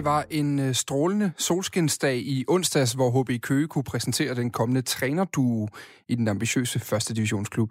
[0.00, 4.82] Det var en øh, strålende solskinsdag i onsdags, hvor HB Køge kunne præsentere den kommende
[4.82, 5.68] trænerduo
[6.08, 7.70] i den ambitiøse første divisionsklub.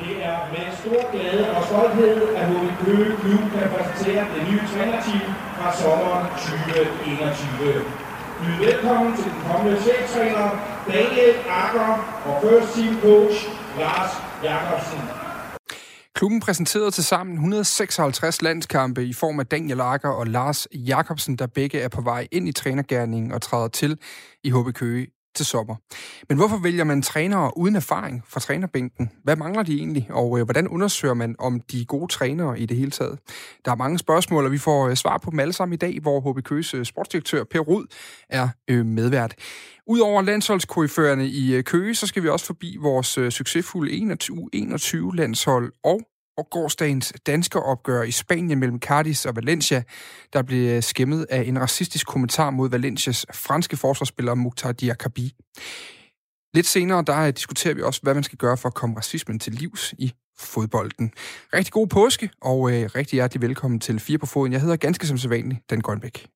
[0.00, 4.64] Det er med stor glæde og stolthed, at HB Køge Klub kan præsentere det nye
[4.72, 7.84] trænerteam fra sommeren 2021.
[8.38, 10.48] Byd velkommen til den kommende cheftræner
[10.92, 11.90] Daniel Akker
[12.26, 13.36] og first team coach
[13.78, 14.12] Lars
[14.44, 15.17] Jakobsen.
[16.18, 21.46] Klubben præsenterede til sammen 156 landskampe i form af Daniel Akker og Lars Jakobsen, der
[21.46, 23.98] begge er på vej ind i trænergærningen og træder til
[24.44, 25.06] i HB Køge
[25.38, 25.76] til sommer.
[26.28, 29.10] Men hvorfor vælger man trænere uden erfaring fra trænerbænken?
[29.24, 32.76] Hvad mangler de egentlig, og øh, hvordan undersøger man om de gode trænere i det
[32.76, 33.18] hele taget?
[33.64, 35.98] Der er mange spørgsmål, og vi får øh, svar på dem alle sammen i dag,
[36.02, 37.86] hvor HB Køges øh, sportsdirektør Per Rud
[38.28, 39.34] er øh, medvært.
[39.86, 46.00] Udover landsholdskoryførerne i øh, Køge, så skal vi også forbi vores øh, succesfulde 21-landshold og
[46.38, 49.82] og gårdsdagens danske opgør i Spanien mellem Cardis og Valencia,
[50.32, 55.32] der blev øh, skæmmet af en racistisk kommentar mod Valencias franske forsvarsspiller Mukhtar Diakabi.
[56.54, 59.38] Lidt senere, der øh, diskuterer vi også, hvad man skal gøre for at komme racismen
[59.38, 61.12] til livs i fodbolden.
[61.54, 64.52] Rigtig god påske, og øh, rigtig hjertelig velkommen til Fire på Foden.
[64.52, 66.26] Jeg hedder ganske som sædvanligt Dan Grønbæk.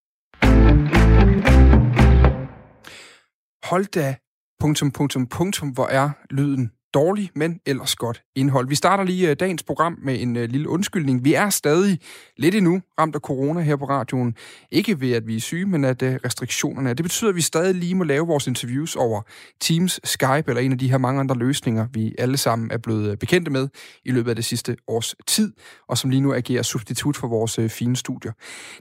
[3.64, 4.16] Hold da,
[4.60, 8.68] punktum, punktum, punktum, hvor er lyden dårlig, men ellers godt indhold.
[8.68, 11.24] Vi starter lige øh, dagens program med en øh, lille undskyldning.
[11.24, 11.98] Vi er stadig
[12.36, 14.34] lidt endnu ramt af corona her på radioen.
[14.70, 16.94] Ikke ved, at vi er syge, men at øh, restriktionerne er.
[16.94, 19.22] Det betyder, at vi stadig lige må lave vores interviews over
[19.60, 23.18] Teams, Skype eller en af de her mange andre løsninger, vi alle sammen er blevet
[23.18, 23.68] bekendte med
[24.04, 25.52] i løbet af det sidste års tid,
[25.88, 28.32] og som lige nu agerer substitut for vores fine studier.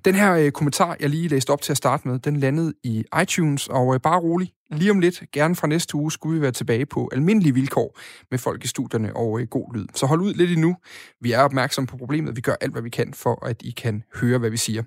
[0.05, 3.67] Den her kommentar, jeg lige læste op til at starte med, den landede i iTunes,
[3.67, 7.09] og bare rolig, Lige om lidt, gerne fra næste uge, skulle vi være tilbage på
[7.11, 7.99] almindelige vilkår
[8.31, 9.85] med folk i studierne og i god lyd.
[9.95, 10.75] Så hold ud lidt endnu.
[11.21, 12.35] Vi er opmærksomme på problemet.
[12.35, 14.83] Vi gør alt, hvad vi kan, for at I kan høre, hvad vi siger.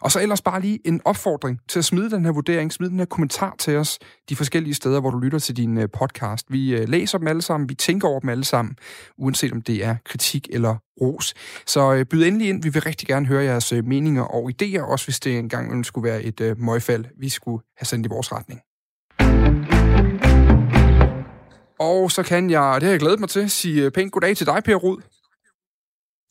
[0.00, 2.98] Og så ellers bare lige en opfordring til at smide den her vurdering, smide den
[2.98, 3.98] her kommentar til os
[4.28, 6.46] de forskellige steder, hvor du lytter til din øh, podcast.
[6.48, 8.76] Vi øh, læser dem alle sammen, vi tænker over dem alle sammen,
[9.18, 11.34] uanset om det er kritik eller ros.
[11.66, 12.62] Så øh, byd endelig ind.
[12.62, 16.08] Vi vil rigtig gerne høre jeres øh, meninger og idéer, også hvis det engang skulle
[16.10, 18.60] være et øh, møgfald, vi skulle have sendt i vores retning.
[21.78, 24.62] Og så kan jeg, det har jeg glædet mig til, sige pænt goddag til dig,
[24.64, 25.02] Per Rud.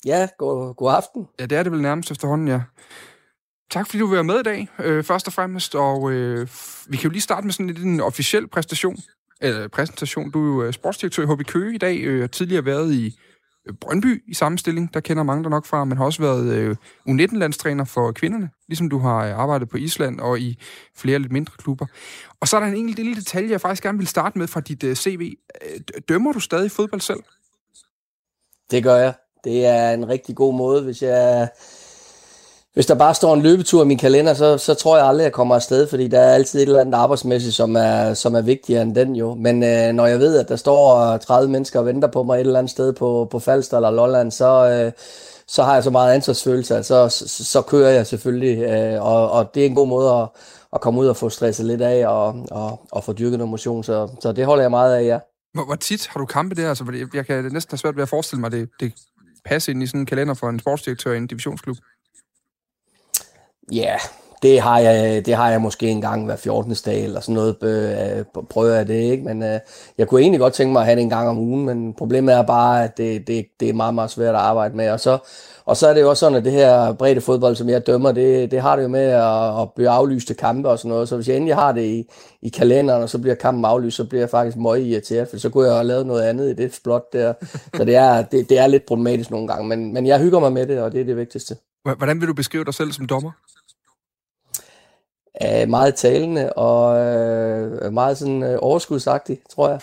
[0.06, 1.28] Ja, god, god aften.
[1.40, 2.62] Ja, det er det vel nærmest efterhånden, ja.
[3.72, 5.76] Tak fordi du vil være med i dag, øh, først og fremmest.
[5.76, 6.48] Og øh,
[6.88, 8.98] vi kan jo lige starte med sådan lidt en officiel præstation,
[9.42, 10.32] eller præsentation.
[10.32, 13.20] Du er jo øh, sportsdirektør i HB Køge i dag, øh, har tidligere været i
[13.82, 16.76] Brøndby i samme stilling, der kender mange der nok fra, men har også været øh,
[17.10, 20.58] U19-landstræner for kvinderne, ligesom du har øh, arbejdet på Island og i
[20.96, 21.86] flere lidt mindre klubber.
[22.40, 24.60] Og så er der en enkelt lille detalje, jeg faktisk gerne vil starte med fra
[24.60, 25.38] dit øh, CV.
[25.62, 25.80] Øh,
[26.10, 27.24] dømmer du stadig fodbold selv?
[28.72, 29.14] Det gør jeg.
[29.44, 31.50] Det er en rigtig god måde, hvis jeg
[32.74, 35.32] hvis der bare står en løbetur i min kalender, så, så tror jeg aldrig, jeg
[35.32, 38.82] kommer afsted, fordi der er altid et eller andet arbejdsmæssigt, som er, som er vigtigere
[38.82, 39.36] end den jo.
[39.36, 42.40] Men øh, når jeg ved, at der står 30 mennesker og venter på mig et
[42.40, 44.92] eller andet sted på, på Falster eller Lolland, så, øh,
[45.48, 48.64] så har jeg så meget ansvarsfølelse, at så, så, så kører jeg selvfølgelig.
[48.64, 50.28] Øh, og, og det er en god måde at,
[50.74, 53.84] at komme ud og få stresset lidt af og, og, og få dyrket noget motion,
[53.84, 55.20] så, så det holder jeg meget af, ja.
[55.54, 56.70] Hvor, hvor tit har du kampe der?
[56.70, 58.94] Altså, jeg kan næsten have svært ved at forestille mig, at det, det
[59.46, 61.78] passer ind i sådan en kalender for en sportsdirektør i en divisionsklub.
[63.72, 63.96] Ja,
[64.44, 66.76] det har jeg, det har jeg måske en gang hver 14.
[66.86, 69.24] dag eller sådan noget, øh, prøver jeg det, ikke?
[69.24, 69.60] Men øh,
[69.98, 72.34] jeg kunne egentlig godt tænke mig at have det en gang om ugen, men problemet
[72.34, 74.90] er bare, at det, det, det er meget, meget svært at arbejde med.
[74.90, 75.18] Og så,
[75.66, 78.12] og så er det jo også sådan, at det her brede fodbold, som jeg dømmer,
[78.12, 81.10] det, det har det jo med at, at blive aflyste kampe og sådan noget.
[81.10, 82.10] Så hvis jeg endelig har det i,
[82.42, 85.50] i kalenderen, og så bliver kampen aflyst, så bliver jeg faktisk møg irriteret, for så
[85.50, 87.34] kunne jeg have lavet noget andet i det flot der.
[87.78, 90.54] Så det er, det, det er lidt problematisk nogle gange, men, men jeg hygger mig
[90.54, 91.56] med det, og det er det vigtigste.
[91.84, 93.32] Hvordan vil du beskrive dig selv som dommer?
[95.44, 96.90] Uh, meget talende og
[97.86, 99.80] uh, meget sådan uh, overskudsagtig, tror jeg.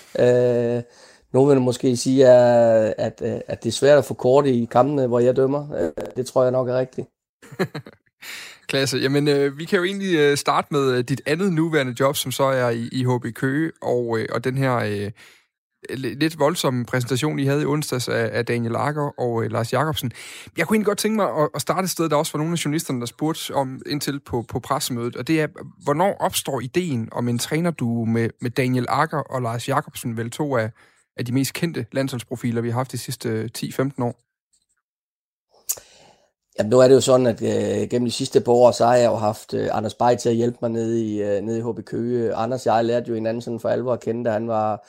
[0.78, 0.83] Uh,
[1.33, 5.07] nogle vil måske sige, at, at, at det er svært at få kort i kampene,
[5.07, 5.69] hvor jeg dømmer.
[5.71, 7.09] Uh, det tror jeg nok er rigtigt.
[8.71, 8.98] Klasse.
[8.98, 12.33] Jamen, øh, vi kan jo egentlig øh, starte med øh, dit andet nuværende job, som
[12.33, 15.10] så er i, i HB Køge, og, øh, og den her øh,
[15.88, 20.12] lidt voldsom præsentation, I havde i onsdags af, af Daniel Lager og øh, Lars Jakobsen.
[20.56, 22.53] Jeg kunne egentlig godt tænke mig at, at starte et sted, der også var nogle
[22.53, 25.47] af journalisterne, der spurgte om indtil på, på pressemødet, og det er,
[25.84, 30.56] hvornår opstår ideen om en trænerduo med, med Daniel Akker og Lars Jakobsen, vel to
[30.56, 30.71] af,
[31.16, 34.15] af de mest kendte landsholdsprofiler, vi har haft de sidste 10-15 år?
[36.59, 38.94] Jamen, nu er det jo sådan, at øh, gennem de sidste par år, så har
[38.94, 41.62] jeg jo haft øh, Anders Bay til at hjælpe mig nede i, øh, nede i
[41.62, 42.34] HB Køge.
[42.34, 44.86] Anders og jeg lærte jo hinanden sådan for alvor at kende, da han var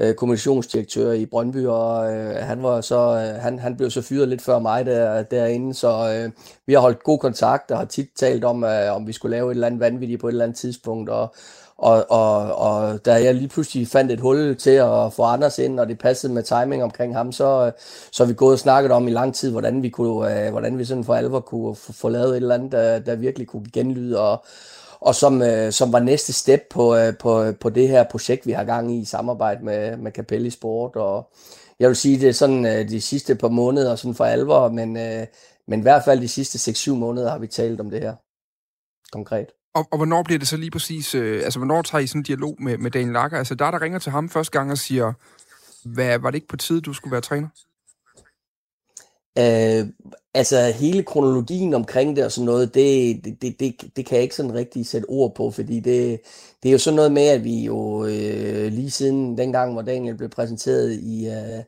[0.00, 4.28] øh, kommunikationsdirektør i Brøndby, og øh, han, var så, øh, han, han blev så fyret
[4.28, 6.30] lidt før mig der, derinde, så øh,
[6.66, 9.50] vi har holdt god kontakt og har tit talt om, øh, om vi skulle lave
[9.50, 11.34] et eller andet vanvittigt på et eller andet tidspunkt, og,
[11.78, 15.80] og, og, og da jeg lige pludselig fandt et hul til at få Anders ind,
[15.80, 17.72] og det passede med timing omkring ham, så, øh,
[18.12, 20.84] så vi gået og snakket om i lang tid, hvordan vi, kunne, øh, hvordan vi
[20.84, 24.20] sådan for alvor kunne få, få lavet et eller andet, der, der virkelig kunne genlyde,
[24.20, 24.44] og,
[25.00, 28.52] og som, øh, som var næste step på, øh, på, på det her projekt, vi
[28.52, 30.96] har gang i i samarbejde med, med Capelli Sport.
[30.96, 31.30] Og
[31.80, 34.96] jeg vil sige, det er sådan øh, de sidste par måneder sådan for alvor, men,
[34.96, 35.26] øh,
[35.68, 38.14] men i hvert fald de sidste 6-7 måneder har vi talt om det her
[39.12, 39.46] konkret.
[39.74, 42.24] Og, og hvornår bliver det så lige præcis, øh, altså hvornår tager I sådan en
[42.24, 43.38] dialog med, med Daniel Lager?
[43.38, 45.12] Altså der, der ringer til ham første gang og siger,
[45.84, 47.48] hvad, var det ikke på tide, du skulle være træner?
[49.38, 49.86] Øh,
[50.34, 54.22] altså hele kronologien omkring det og sådan noget, det, det, det, det, det kan jeg
[54.22, 56.20] ikke sådan rigtig sætte ord på, fordi det,
[56.62, 60.16] det er jo sådan noget med, at vi jo øh, lige siden dengang, hvor Daniel
[60.16, 61.64] blev præsenteret i, øh,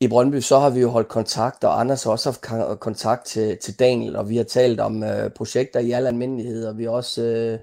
[0.00, 2.40] i Brøndby, så har vi jo holdt kontakt, og Anders har også haft
[2.80, 6.78] kontakt til, til Daniel, og vi har talt om øh, projekter i al almindelighed, og
[6.78, 7.22] vi har også...
[7.22, 7.58] Øh,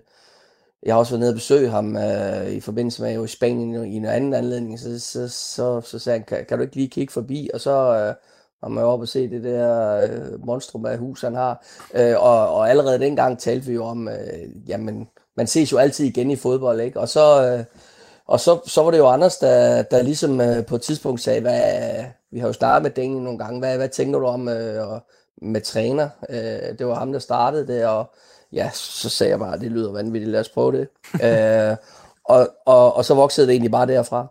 [0.83, 3.85] jeg har også været nede og besøge ham øh, i forbindelse med jo i Spanien
[3.85, 6.89] i en anden anledning, så, så, så, så sagde han, kan, kan du ikke lige
[6.89, 8.15] kigge forbi, og så, øh,
[8.65, 11.65] og man er oppe og se det der øh, monstrum af hus, han har.
[11.93, 15.07] Øh, og, og allerede dengang talte vi jo om, øh, jamen,
[15.37, 16.99] man ses jo altid igen i fodbold, ikke?
[16.99, 17.63] Og så, øh,
[18.27, 21.41] og så, så var det jo Anders, der, der ligesom øh, på et tidspunkt sagde,
[21.41, 24.83] hvad, vi har jo startet med Daniel nogle gange, hvad, hvad tænker du om øh,
[25.41, 26.09] med træner?
[26.29, 28.13] Øh, det var ham, der startede det, og
[28.51, 30.87] ja, så sagde jeg bare, det lyder vanvittigt, lad os prøve det.
[31.25, 31.77] øh,
[32.25, 34.27] og, og, og så voksede det egentlig bare derfra.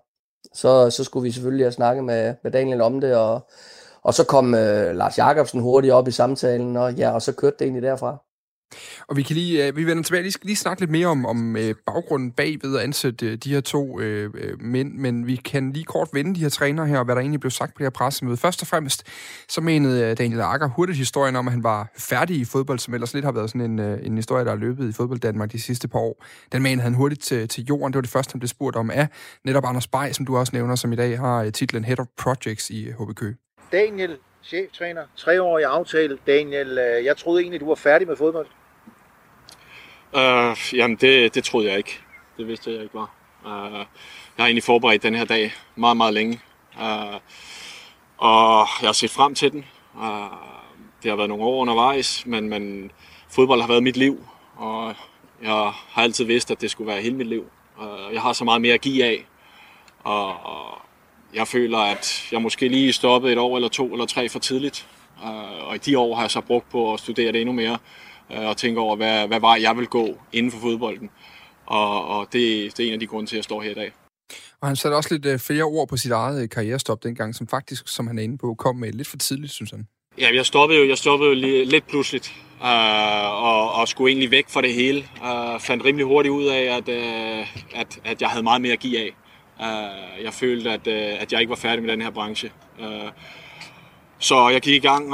[0.55, 3.47] Så, så skulle vi selvfølgelig have snakket med, med Daniel om det, og
[4.05, 7.56] og så kom øh, Lars Jakobsen hurtigt op i samtalen, og ja, og så kørte
[7.59, 8.19] det egentlig derfra.
[9.09, 11.56] Og vi kan lige, øh, vi vender tilbage, lige lige snakke lidt mere om, om
[11.56, 14.31] øh, baggrunden bag ved at ansætte øh, de her to øh,
[14.61, 17.41] mænd, men vi kan lige kort vende de her trænere her, og hvad der egentlig
[17.41, 18.37] blev sagt på det her pressemøde.
[18.37, 19.03] Først og fremmest,
[19.49, 23.15] så menede Daniel Akker hurtigt historien om, at han var færdig i fodbold, som ellers
[23.15, 25.89] lidt har været sådan en, en historie, der har løbet i fodbold Danmark de sidste
[25.89, 26.25] par år.
[26.53, 27.93] Den menede han hurtigt til, til jorden.
[27.93, 29.09] Det var det første, han blev spurgt om af
[29.45, 32.71] netop Anders Bay, som du også nævner, som i dag har titlen Head of Projects
[32.71, 33.44] i HBK.
[33.75, 36.19] Daniel, cheftræner, treårig aftale.
[36.26, 38.47] Daniel, øh, jeg troede egentlig, du var færdig med fodbold.
[40.12, 42.00] Uh, jamen, det, det troede jeg ikke.
[42.37, 43.15] Det vidste jeg ikke var.
[43.44, 43.87] Uh, jeg
[44.37, 46.41] har egentlig forberedt den her dag meget, meget længe.
[46.76, 47.15] Uh,
[48.17, 49.67] og jeg har set frem til den.
[49.94, 50.03] Uh,
[51.03, 52.91] det har været nogle år undervejs, men, men
[53.29, 54.27] fodbold har været mit liv.
[54.56, 54.94] Og
[55.43, 57.47] jeg har altid vidst, at det skulle være hele mit liv.
[57.79, 59.27] Uh, jeg har så meget mere at give af.
[60.05, 60.84] Og, og
[61.35, 64.87] jeg føler, at jeg måske lige stoppede et år eller to eller tre for tidligt.
[65.25, 67.79] Øh, og i de år har jeg så brugt på at studere det endnu mere
[68.33, 71.11] øh, og tænke over, hvad, hvad vej jeg vil gå inden for fodbolden.
[71.67, 73.75] Og, og det, det er en af de grunde til, at jeg står her i
[73.75, 73.93] dag.
[74.61, 77.89] Og han satte også lidt øh, flere ord på sit eget karrierestop dengang, som faktisk,
[77.89, 79.87] som han er inde på, kom med lidt for tidligt, synes han.
[80.19, 84.31] Ja, jeg stoppede jo, jeg stoppede jo lige, lidt pludseligt, øh, og, og skulle egentlig
[84.31, 84.99] væk fra det hele.
[84.99, 88.79] Øh, fandt rimelig hurtigt ud af, at, øh, at, at jeg havde meget mere at
[88.79, 89.11] give af.
[89.61, 92.53] Uh, jeg følte, at, uh, at jeg ikke var færdig med den her branche.
[92.79, 92.87] Uh,
[94.19, 95.09] så jeg gik i gang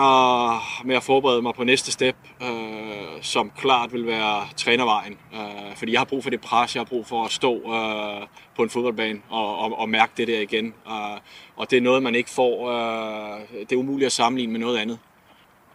[0.84, 5.18] med at forberede mig på næste step, uh, som klart vil være trænervejen.
[5.32, 8.26] Uh, fordi jeg har brug for det pres, jeg har brug for at stå uh,
[8.56, 10.74] på en fodboldbane og, og, og mærke det der igen.
[10.86, 11.18] Uh,
[11.56, 12.68] og det er noget, man ikke får.
[12.68, 14.98] Uh, det er umuligt at sammenligne med noget andet.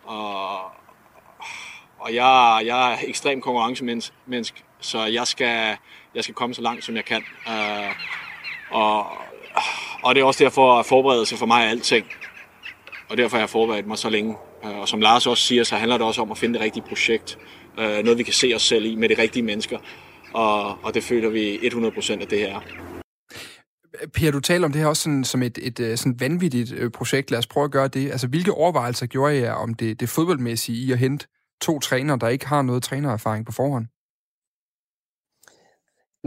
[0.03, 0.60] Og,
[2.00, 5.77] og jeg, jeg er ekstrem konkurrencemenneske, så jeg skal,
[6.15, 7.24] jeg skal komme så langt, som jeg kan.
[7.48, 7.95] Uh,
[8.72, 9.07] og,
[10.03, 12.05] og det er også derfor, at forberedelse for mig er alting.
[13.10, 14.36] Og derfor har jeg forberedt mig så længe.
[14.65, 16.84] Øh, og som Lars også siger, så handler det også om at finde det rigtige
[16.89, 17.38] projekt.
[17.79, 19.77] Øh, noget, vi kan se os selv i med de rigtige mennesker.
[20.34, 22.60] Og, og det føler vi 100% af det her.
[24.13, 27.31] Per, du taler om det her også sådan, som et, et, øh, sådan vanvittigt projekt.
[27.31, 28.12] Lad os prøve at gøre det.
[28.12, 31.27] Altså, hvilke overvejelser gjorde jeg om det, det fodboldmæssige i at hente
[31.62, 33.86] to trænere, der ikke har noget trænererfaring på forhånd?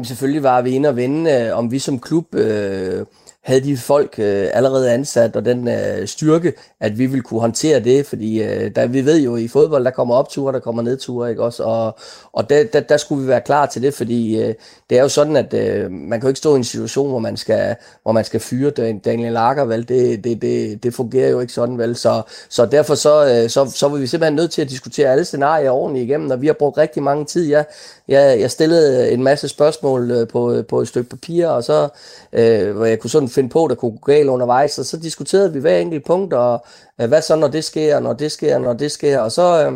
[0.05, 3.07] Selvfølgelig var vi inde og vende, øh, om vi som klub øh,
[3.49, 7.81] havde de folk øh, allerede ansat, og den øh, styrke, at vi ville kunne håndtere
[7.81, 11.31] det, fordi øh, der, vi ved jo i fodbold, der kommer opture, der kommer nedture,
[11.31, 11.99] ikke også, og,
[12.33, 14.55] og der, der, der skulle vi være klar til det, fordi øh,
[14.91, 17.19] det er jo sådan, at øh, man kan jo ikke stå i en situation, hvor
[17.19, 18.71] man skal, hvor man skal fyre
[19.05, 22.95] Daniel Lager, vel, det, det, det, det fungerer jo ikke sådan, vel, så, så derfor
[22.95, 26.31] så, øh, så, så var vi simpelthen nødt til at diskutere alle scenarier ordentligt igennem,
[26.31, 27.63] og vi har brugt rigtig mange tid, ja,
[28.09, 31.65] jeg, jeg stillede øh, en masse spørgsmål øh, på, øh, på et stykke papir, og
[31.65, 31.89] så,
[32.33, 35.53] øh, hvor jeg kunne sådan finde på, der kunne gå galt undervejs, og så diskuterede
[35.53, 36.67] vi hver enkelt punkt, og
[37.01, 39.73] øh, hvad så, når det sker, når det sker, når det sker, og så øh,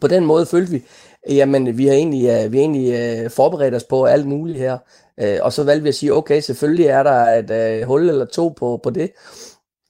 [0.00, 0.84] på den måde følte vi,
[1.28, 4.78] jamen vi har egentlig, øh, vi har egentlig øh, forberedt os på alt muligt her,
[5.20, 8.24] Øh, og så valgte vi at sige, okay, selvfølgelig er der et øh, hul eller
[8.24, 9.12] to på, på det,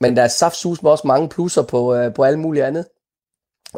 [0.01, 2.87] men der er saftsus med også mange plusser på, øh, på alt muligt andet.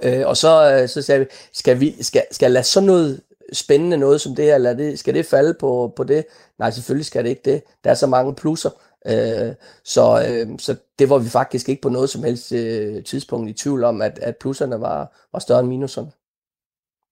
[0.02, 3.20] Øh, og så, øh, så sagde vi, skal vi skal, skal lade sådan noget
[3.54, 6.26] spændende noget som det her, eller det, skal det falde på, på det?
[6.58, 7.62] Nej, selvfølgelig skal det ikke det.
[7.84, 8.70] Der er så mange plusser.
[9.06, 13.50] Øh, så, øh, så det var vi faktisk ikke på noget som helst øh, tidspunkt
[13.50, 16.10] i tvivl om, at, at plusserne var, var større end minuserne.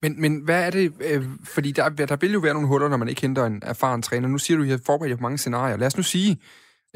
[0.02, 2.96] Men, men hvad er det, øh, fordi der, der vil jo være nogle huller, når
[2.96, 4.28] man ikke henter en erfaren træner.
[4.28, 5.76] Nu siger du, at I har forberedt på mange scenarier.
[5.76, 6.38] Lad os nu sige,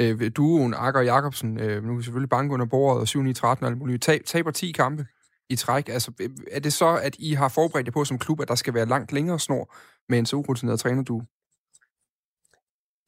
[0.00, 3.44] øh, duoen Akker og Jacobsen, øh, nu er vi selvfølgelig banke under bordet, og 7-9-13
[3.44, 5.06] og alt muligt, tab, taber 10 kampe
[5.50, 5.88] i træk.
[5.88, 8.54] Altså, øh, er det så, at I har forberedt jer på som klub, at der
[8.54, 9.74] skal være langt længere snor
[10.08, 11.22] med en så urutineret træner, du?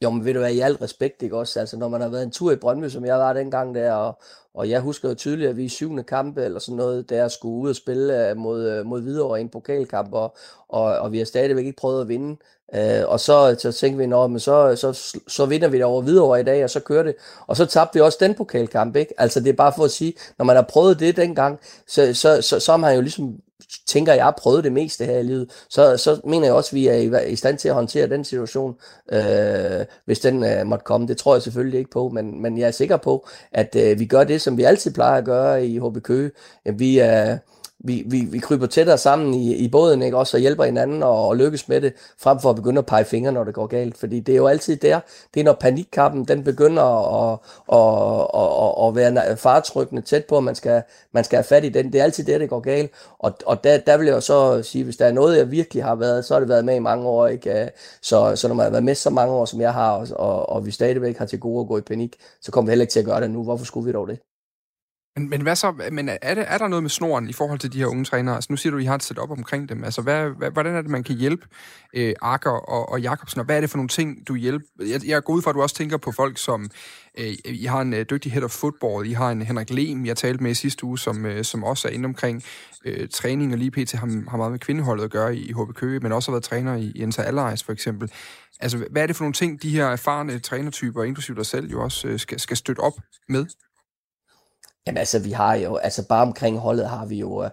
[0.03, 1.59] Jo, men ved du hvad, i al respekt, ikke også?
[1.59, 4.21] Altså, når man har været en tur i Brøndby, som jeg var dengang der, og,
[4.53, 7.55] og jeg husker jo tydeligt, at vi i syvende kampe eller sådan noget, der skulle
[7.55, 10.37] ud og spille øh, mod, øh, mod videre i en pokalkamp, og,
[10.69, 12.37] og, og vi har stadigvæk ikke prøvet at vinde.
[12.75, 16.01] Øh, og så, så tænkte vi, Nå, men så, så, så vinder vi det over
[16.01, 17.15] videre i dag, og så kører det.
[17.47, 19.13] Og så tabte vi også den pokalkamp, ikke?
[19.17, 22.41] Altså det er bare for at sige, når man har prøvet det dengang, så, så,
[22.41, 23.39] så, så har man jo ligesom
[23.87, 26.73] tænker, jeg har prøvet det meste her i livet, så, så mener jeg også, at
[26.73, 28.75] vi er i, i stand til at håndtere den situation,
[29.11, 31.07] øh, hvis den øh, måtte komme.
[31.07, 34.05] Det tror jeg selvfølgelig ikke på, men, men jeg er sikker på, at øh, vi
[34.05, 36.31] gør det, som vi altid plejer at gøre i HB Køge.
[36.65, 37.31] Vi er...
[37.31, 37.37] Øh,
[37.83, 40.17] vi, vi, vi kryber tættere sammen i, i båden, ikke?
[40.17, 43.05] også og hjælper hinanden og, og lykkes med det, frem for at begynde at pege
[43.05, 43.97] fingre, når det går galt.
[43.97, 44.99] Fordi det er jo altid der,
[45.33, 47.39] det er når panikkappen, den begynder at,
[47.71, 51.69] at, at, at være fartrykkende tæt på, at man skal, man skal have fat i
[51.69, 51.93] den.
[51.93, 52.91] Det er altid der, det går galt.
[53.19, 55.83] Og, og der, der vil jeg jo så sige, hvis der er noget, jeg virkelig
[55.83, 57.27] har været, så har det været med i mange år.
[57.27, 57.69] Ikke?
[58.01, 60.49] Så, så når man har været med så mange år, som jeg har, og, og,
[60.49, 62.91] og vi stadigvæk har til gode at gå i panik, så kommer vi heller ikke
[62.91, 63.43] til at gøre det nu.
[63.43, 64.28] Hvorfor skulle vi dog det?
[65.15, 65.71] Men, men hvad så?
[65.91, 68.35] Men er, det, er der noget med snoren i forhold til de her unge trænere?
[68.35, 69.83] Altså, nu siger du, at I har et setup omkring dem.
[69.83, 71.47] Altså, hvad, hvad, hvordan er det, man kan hjælpe
[71.93, 73.39] øh, Akker og, og Jakobsen?
[73.39, 74.65] Og hvad er det for nogle ting, du hjælper?
[74.79, 76.69] Jeg, jeg går ud fra, at du også tænker på folk som...
[77.17, 79.07] Øh, I har en øh, dygtig head of football.
[79.07, 81.87] I har en Henrik Lem, jeg talte med i sidste uge, som, øh, som også
[81.87, 82.43] er inde omkring
[82.85, 83.91] øh, træning, og lige pt.
[83.91, 86.43] Har, har meget med kvindeholdet at gøre i, i HB Køge, men også har været
[86.43, 88.11] træner i Inter Allies for eksempel.
[88.59, 91.83] Altså, hvad er det for nogle ting, de her erfarne trænertyper, inklusive dig selv, jo
[91.83, 92.93] også øh, skal, skal støtte op
[93.29, 93.45] med?
[94.87, 97.43] Jamen altså, vi har jo, altså bare omkring holdet har vi jo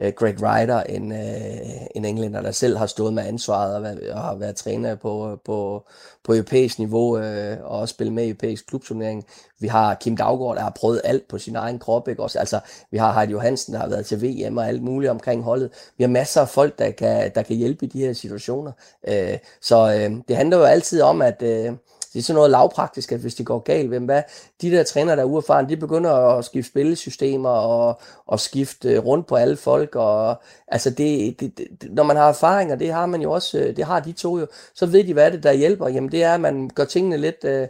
[0.00, 4.10] uh, Greg Ryder, en, uh, en englænder, der selv har stået med ansvaret og, været,
[4.10, 5.86] og har været træner på, på,
[6.24, 7.22] på europæisk niveau uh,
[7.62, 9.24] og også spillet med i europæisk klubturnering.
[9.60, 12.08] Vi har Kim Daggaard, der har prøvet alt på sin egen krop.
[12.08, 12.22] Ikke?
[12.22, 12.60] Også, altså,
[12.90, 15.70] vi har Heidi Johansen, der har været til VM og alt muligt omkring holdet.
[15.98, 18.72] Vi har masser af folk, der kan, der kan hjælpe i de her situationer.
[19.08, 21.42] Uh, så uh, det handler jo altid om, at...
[21.42, 21.76] Uh,
[22.14, 24.22] det er sådan noget lavpraktisk, at hvis det går galt, hvem hvad,
[24.62, 29.04] de der træner, der er uerfaren, de begynder at skifte spillesystemer og, og skifte øh,
[29.04, 29.96] rundt på alle folk.
[29.96, 33.76] Og, altså det, det, det, når man har erfaringer, det har man jo også, øh,
[33.76, 35.88] det har de to jo, så ved de, hvad det der hjælper.
[35.88, 37.68] Jamen det er, at man gør tingene lidt, øh,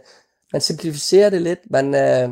[0.53, 2.29] man simplificerer det lidt, man, øh,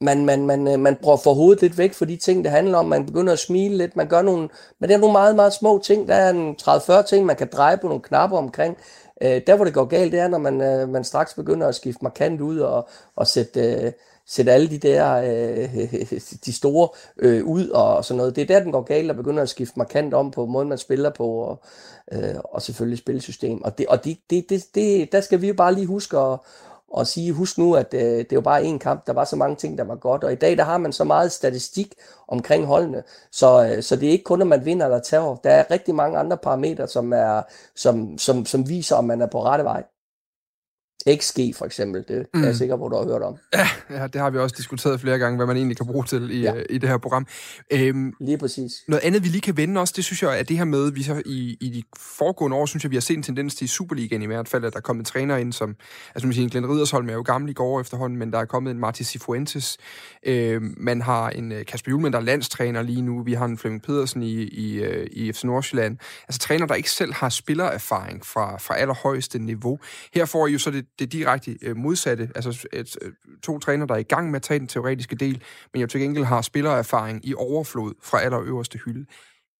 [0.00, 2.78] man, man, man, man prøver at få hovedet lidt væk fra de ting, det handler
[2.78, 2.84] om.
[2.84, 3.96] Man begynder at smile lidt.
[3.96, 4.48] Man gør nogle,
[4.80, 6.08] men det er nogle meget, meget små ting.
[6.08, 8.76] Der er en 30-40 ting, man kan dreje på nogle knapper omkring.
[9.22, 11.74] Øh, der, hvor det går galt, det er, når man, øh, man straks begynder at
[11.74, 13.92] skifte markant ud og, og sætte, øh,
[14.26, 15.74] sætte alle de der øh,
[16.46, 18.36] de store øh, ud og sådan noget.
[18.36, 20.78] Det er der, den går galt og begynder at skifte markant om på måden, man
[20.78, 21.62] spiller på, og,
[22.12, 23.62] øh, og selvfølgelig spillesystem.
[23.64, 26.38] Og, det, og det, det, det, det, der skal vi jo bare lige huske at,
[26.90, 29.36] og sige, husk nu, at øh, det er jo bare én kamp, der var så
[29.36, 31.94] mange ting, der var godt, og i dag, der har man så meget statistik
[32.28, 35.50] omkring holdene, så, øh, så det er ikke kun, at man vinder eller tager, der
[35.50, 37.42] er rigtig mange andre parametre, som, er,
[37.76, 39.84] som, som, som viser, om man er på rette vej.
[41.14, 42.44] XG for eksempel, det er mm.
[42.44, 43.36] jeg sikker på, du har hørt om.
[43.54, 46.30] Ja, ja, det har vi også diskuteret flere gange, hvad man egentlig kan bruge til
[46.30, 46.54] i, ja.
[46.54, 47.26] Øh, i det her program.
[47.72, 48.72] Øhm, lige præcis.
[48.88, 51.02] Noget andet, vi lige kan vende også, det synes jeg, er det her med, vi
[51.02, 53.68] så i, i de foregående år, synes jeg, vi har set en tendens til i
[53.68, 55.76] Superligaen i hvert fald, at der er kommet en træner ind, som,
[56.14, 58.70] altså man siger, Glenn Ridersholm er jo gammel i går efterhånden, men der er kommet
[58.70, 59.78] en Martin Sifuentes,
[60.26, 63.58] øhm, man har en øh, Kasper Julemand, der er landstræner lige nu, vi har en
[63.58, 65.98] Flemming Pedersen i, i, øh, i FC Nordsjælland,
[66.28, 69.78] altså træner, der ikke selv har spillererfaring fra, fra allerhøjeste niveau.
[70.14, 72.30] Her får I jo så det det direkte øh, modsatte.
[72.34, 73.12] Altså et, øh,
[73.42, 76.00] to træner, der er i gang med at tage den teoretiske del, men jo til
[76.00, 79.06] gengæld har spillererfaring i overflod fra allerøverste hylde.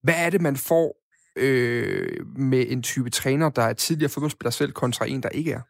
[0.02, 0.96] Hvad er det, man får
[1.36, 5.60] øh, med en type træner, der er tidligere fodboldspiller selv, kontra en, der ikke er?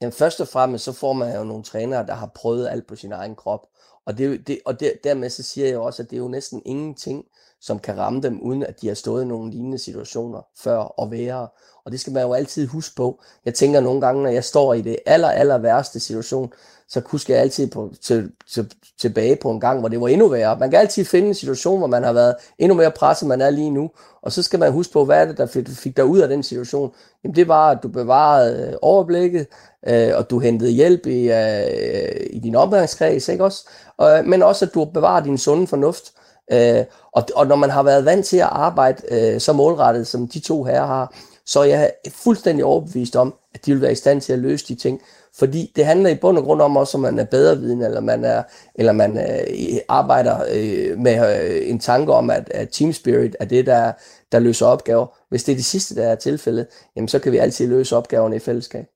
[0.00, 2.96] Jamen først og fremmest, så får man jo nogle trænere, der har prøvet alt på
[2.96, 3.60] sin egen krop,
[4.06, 6.62] Og, det, det, og der, dermed så siger jeg også, at det er jo næsten
[6.66, 7.24] ingenting,
[7.60, 11.10] som kan ramme dem, uden at de har stået i nogle lignende situationer før og
[11.10, 11.48] værre.
[11.84, 13.20] Og det skal man jo altid huske på.
[13.44, 16.52] Jeg tænker nogle gange, når jeg står i det aller, aller værste situation,
[16.88, 20.28] så husker jeg altid på, til, til, tilbage på en gang, hvor det var endnu
[20.28, 20.58] værre.
[20.58, 23.50] Man kan altid finde en situation, hvor man har været endnu mere presset, man er
[23.50, 23.90] lige nu.
[24.22, 26.28] Og så skal man huske på, hvad er det, der fik, fik dig ud af
[26.28, 26.92] den situation?
[27.24, 29.46] Jamen det var, at du bevarede øh, overblikket,
[29.86, 33.68] øh, og du hentede hjælp i, øh, i din omgangskreds, ikke også?
[33.96, 36.12] Og, men også, at du bevarer din sunde fornuft.
[36.52, 40.28] Øh, og, og når man har været vant til at arbejde øh, så målrettet, som
[40.28, 41.14] de to her har,
[41.46, 44.68] så er jeg fuldstændig overbevist om, at de vil være i stand til at løse
[44.68, 45.00] de ting.
[45.38, 48.00] Fordi det handler i bund og grund om også, om man er bedre viden, eller
[48.00, 48.42] man, er,
[48.74, 53.44] eller man øh, arbejder øh, med øh, en tanke om, at, at team spirit er
[53.44, 53.92] det, der,
[54.32, 55.06] der løser opgaver.
[55.28, 58.36] Hvis det er det sidste, der er tilfældet, jamen så kan vi altid løse opgaverne
[58.36, 58.86] i fællesskab.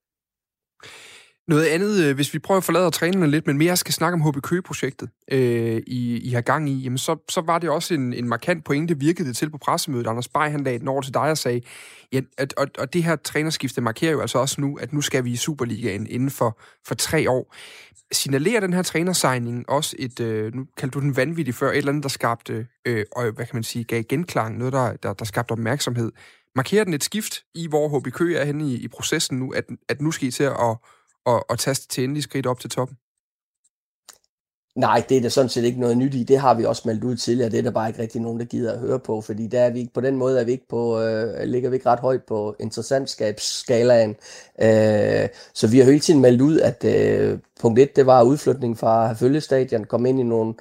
[1.51, 4.31] Noget andet, øh, hvis vi prøver at forlade trænerne lidt, men mere skal snakke om
[4.31, 8.13] HB Køge-projektet, øh, I, I har gang i, jamen så, så var det også en,
[8.13, 10.07] en markant pointe, virkede det til på pressemødet.
[10.07, 11.61] Anders Bay, han lagde den over til dig og sagde,
[12.13, 15.25] ja, at, og, og det her trænerskifte markerer jo altså også nu, at nu skal
[15.25, 17.55] vi i Superligaen inden for, for tre år.
[18.13, 21.89] Signalerer den her trænersigning også et, øh, nu kaldte du den vanvittig før, et eller
[21.89, 25.25] andet, der skabte, øh, og hvad kan man sige, gav genklang, noget, der, der, der
[25.25, 26.13] skabte opmærksomhed.
[26.57, 29.65] Markerer den et skift i, hvor HB Køge er henne i, i processen nu, at,
[29.89, 30.77] at nu skal I til at
[31.25, 32.97] og, og tage til endelig skridt op til toppen?
[34.75, 36.23] Nej, det er da sådan set ikke noget nyt i.
[36.23, 37.51] Det har vi også meldt ud tidligere.
[37.51, 39.71] Det er der bare ikke rigtig nogen, der gider at høre på, fordi der er
[39.71, 42.23] vi ikke, på den måde er vi ikke på, øh, ligger vi ikke ret højt
[42.29, 44.17] på interessantskabsskalaen.
[44.63, 48.79] Øh, så vi har hele tiden meldt ud, at øh, punkt 1, det var udflytning
[48.79, 50.55] fra Følgestadion, kom ind i nogle,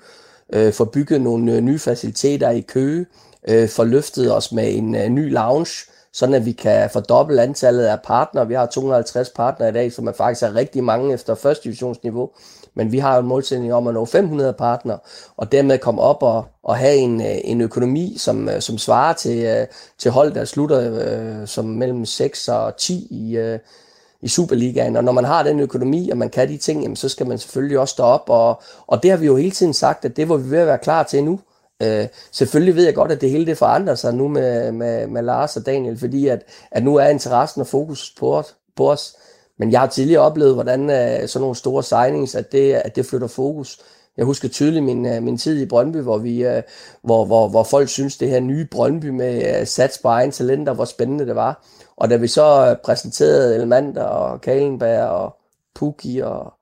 [0.54, 3.06] øh, få bygget nogle øh, nye faciliteter i Køge,
[3.50, 8.02] øh, forløftet os med en øh, ny lounge, sådan at vi kan fordoble antallet af
[8.02, 8.48] partnere.
[8.48, 12.30] Vi har 250 partnere i dag, som er faktisk er rigtig mange efter første divisionsniveau.
[12.74, 14.98] Men vi har jo en målsætning om at nå 500 partnere,
[15.38, 19.14] og dermed komme op og, og have en, øh, en økonomi, som, øh, som svarer
[19.14, 23.60] til, øh, til hold, der slutter øh, som mellem 6 og 10 i, øh,
[24.22, 24.96] i Superligaen.
[24.96, 27.38] Og når man har den økonomi, og man kan de ting, jamen, så skal man
[27.38, 28.24] selvfølgelig også stå op.
[28.28, 30.68] Og, og det har vi jo hele tiden sagt, at det var vi ved at
[30.68, 31.40] være klar til nu.
[31.84, 35.22] Øh, selvfølgelig ved jeg godt, at det hele det forandrer sig nu med, med, med
[35.22, 38.44] Lars og Daniel, fordi at, at nu er interessen og fokus på
[38.76, 39.16] på os.
[39.58, 43.06] Men jeg har tidligere oplevet, hvordan uh, sådan nogle store signings, at det, at det
[43.06, 43.80] flytter fokus.
[44.18, 46.62] Jeg husker tydeligt min, uh, min tid i Brøndby, hvor, vi, uh,
[47.02, 50.74] hvor, hvor, hvor folk synes det her nye Brøndby med uh, sats på egen talenter,
[50.74, 51.66] hvor spændende det var.
[51.98, 55.36] Og da vi så præsenterede Elmander og Kalenberg og
[55.76, 56.54] Puki og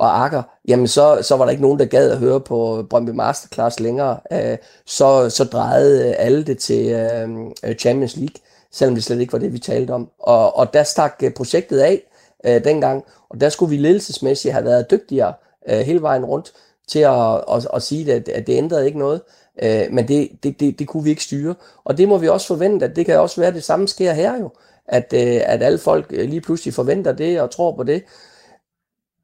[0.00, 3.10] og Akker, jamen så, så var der ikke nogen, der gad at høre på Brøndby
[3.10, 4.20] Masterclass længere.
[4.32, 7.28] Øh, så, så drejede øh, alle det til øh,
[7.64, 8.34] øh, Champions League,
[8.72, 10.10] selvom det slet ikke var det, vi talte om.
[10.18, 12.02] Og, og der stak øh, projektet af
[12.46, 15.32] øh, dengang, og der skulle vi ledelsesmæssigt have været dygtigere
[15.68, 16.52] øh, hele vejen rundt
[16.88, 19.20] til at, at, at sige, at, at det ændrede ikke noget.
[19.62, 21.54] Øh, men det, det, det, det kunne vi ikke styre.
[21.84, 24.12] Og det må vi også forvente, at det kan også være, at det samme sker
[24.12, 24.50] her jo.
[24.88, 28.02] At, øh, at alle folk lige pludselig forventer det og tror på det.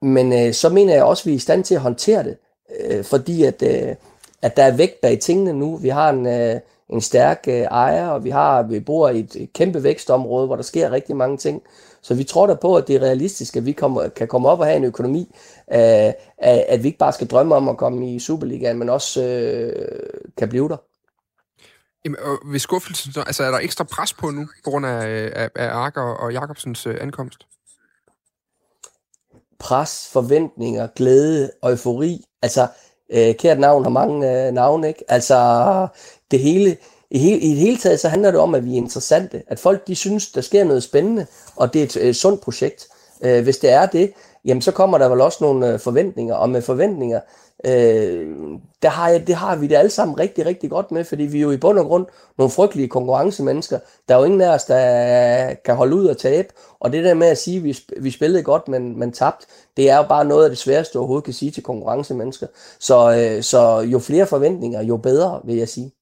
[0.03, 2.37] Men øh, så mener jeg også, at vi er i stand til at håndtere det,
[2.81, 3.95] øh, fordi at, øh,
[4.43, 5.77] at der er vægt bag tingene nu.
[5.77, 9.49] Vi har en, øh, en stærk øh, ejer, og vi har vi bor i et
[9.55, 11.63] kæmpe vækstområde, hvor der sker rigtig mange ting.
[12.03, 14.61] Så vi tror da på, at det er realistisk, at vi kommer, kan komme op
[14.61, 15.35] og have en økonomi,
[15.73, 19.73] øh, at vi ikke bare skal drømme om at komme i Superligaen, men også øh,
[20.37, 20.77] kan blive der.
[22.05, 25.33] Jamen, og ved skuffelsen, altså er der ekstra pres på nu, på grund af, øh,
[25.35, 27.47] af, af Arker og Jakobsens øh, ankomst?
[29.59, 32.25] Pres, forventninger, glæde, eufori.
[32.43, 32.67] Altså,
[33.13, 35.05] øh, kært navn har mange øh, navne, ikke?
[35.09, 35.89] Altså,
[36.31, 36.77] det hele,
[37.11, 39.43] i, hele, i det hele taget, så handler det om, at vi er interessante.
[39.49, 42.89] At folk, de synes, der sker noget spændende, og det er et øh, sundt projekt.
[43.23, 44.13] Øh, hvis det er det,
[44.45, 47.21] jamen så kommer der vel også nogle øh, forventninger, og med forventninger,
[47.67, 48.37] øh,
[48.83, 51.39] der har jeg, det har vi det alle sammen rigtig, rigtig godt med, fordi vi
[51.39, 52.07] er jo i bund og grund
[52.39, 53.79] nogle frygtelige konkurrencemennesker.
[54.09, 56.49] Der er jo ingen af os, der kan holde ud og tabe,
[56.81, 59.91] og det der med at sige, at vi, vi spillede godt, men, men tabt, det
[59.91, 62.47] er jo bare noget af det sværeste, du overhovedet kan sige til konkurrencemennesker.
[62.81, 65.93] Så, øh, så jo flere forventninger, jo bedre, vil jeg sige.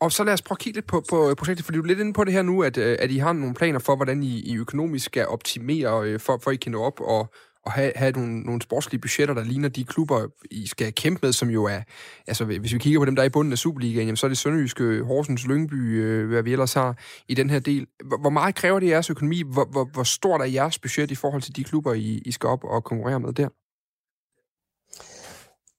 [0.00, 1.86] Og så lad os prøve at kigge lidt på, på øh, projektet, for du er
[1.86, 4.22] lidt inde på det her nu, at, øh, at I har nogle planer for, hvordan
[4.22, 7.26] I, I økonomisk skal optimere, øh, for, for I kan nå op og,
[7.68, 11.32] at have, have nogle, nogle sportslige budgetter, der ligner de klubber, I skal kæmpe med,
[11.32, 11.80] som jo er,
[12.26, 14.28] altså hvis vi kigger på dem, der er i bunden af Superligaen, jamen, så er
[14.28, 17.86] det Sønderjyske, Horsens, Lyngby, øh, hvad vi ellers har i den her del.
[18.20, 19.42] Hvor meget kræver det jeres økonomi?
[19.46, 22.48] Hvor, hvor, hvor stort er jeres budget i forhold til de klubber, I, I skal
[22.48, 23.48] op og konkurrere med der?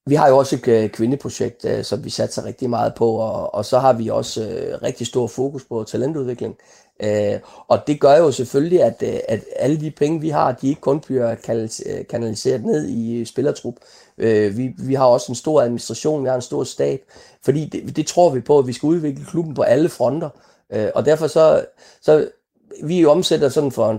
[0.09, 3.55] Vi har jo også et øh, kvindeprojekt, øh, som vi satser rigtig meget på, og,
[3.55, 6.55] og så har vi også øh, rigtig stor fokus på talentudvikling.
[7.03, 10.67] Øh, og det gør jo selvfølgelig, at, øh, at alle de penge, vi har, de
[10.67, 13.75] ikke kun bliver øh, kanaliseret ned i øh, spillertrup.
[14.17, 17.01] Øh, vi, vi har også en stor administration, vi har en stor stab,
[17.45, 20.29] fordi det, det tror vi på, at vi skal udvikle klubben på alle fronter.
[20.73, 21.65] Øh, og derfor så,
[22.01, 22.29] så
[22.83, 23.97] vi omsætter sådan for en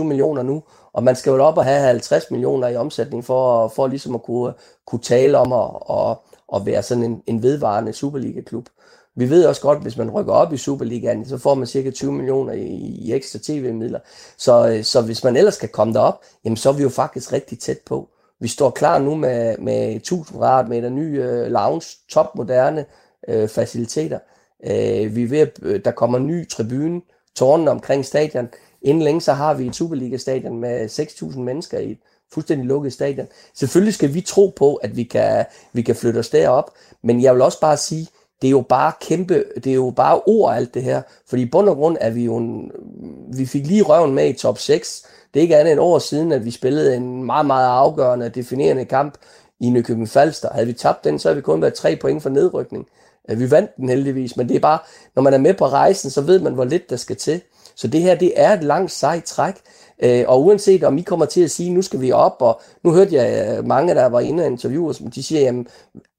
[0.00, 3.68] 3-24 millioner nu, og man skal jo op og have 50 millioner i omsætning for,
[3.68, 4.52] for ligesom at kunne,
[4.86, 6.16] kunne tale om at, at,
[6.54, 8.68] at være sådan en, en vedvarende Superliga-klub.
[9.16, 11.90] Vi ved også godt, at hvis man rykker op i Superligaen, så får man cirka
[11.90, 13.98] 20 millioner i, i ekstra tv-midler.
[14.36, 17.32] Så, øh, så hvis man ellers skal komme derop, jamen så er vi jo faktisk
[17.32, 18.08] rigtig tæt på.
[18.40, 22.84] Vi står klar nu med, med 1000 kvadratmeter nye øh, lounge, topmoderne
[23.28, 24.18] øh, faciliteter.
[24.66, 27.00] Øh, vi er ved, øh, der kommer ny tribune,
[27.36, 28.48] tårnen omkring stadion.
[28.82, 31.98] Inden længe så har vi et Superliga-stadion med 6.000 mennesker i et
[32.32, 33.26] fuldstændig lukket stadion.
[33.54, 36.70] Selvfølgelig skal vi tro på, at vi kan, vi kan flytte os derop,
[37.02, 38.08] men jeg vil også bare sige,
[38.42, 41.46] det er jo bare kæmpe, det er jo bare ord alt det her, fordi i
[41.46, 42.70] bund og grund er vi jo en,
[43.36, 45.06] vi fik lige røven med i top 6.
[45.34, 48.84] Det er ikke andet end år siden, at vi spillede en meget, meget afgørende, definerende
[48.84, 49.14] kamp
[49.60, 50.48] i Nykøbing Falster.
[50.52, 52.86] Havde vi tabt den, så havde vi kun været tre point for nedrykning.
[53.28, 54.78] Vi vandt den heldigvis, men det er bare,
[55.14, 57.40] når man er med på rejsen, så ved man, hvor lidt der skal til.
[57.76, 59.54] Så det her, det er et langt sejt træk.
[60.02, 62.92] Øh, og uanset om I kommer til at sige, nu skal vi op, og nu
[62.92, 65.66] hørte jeg øh, mange, der var inde og som de siger, jamen,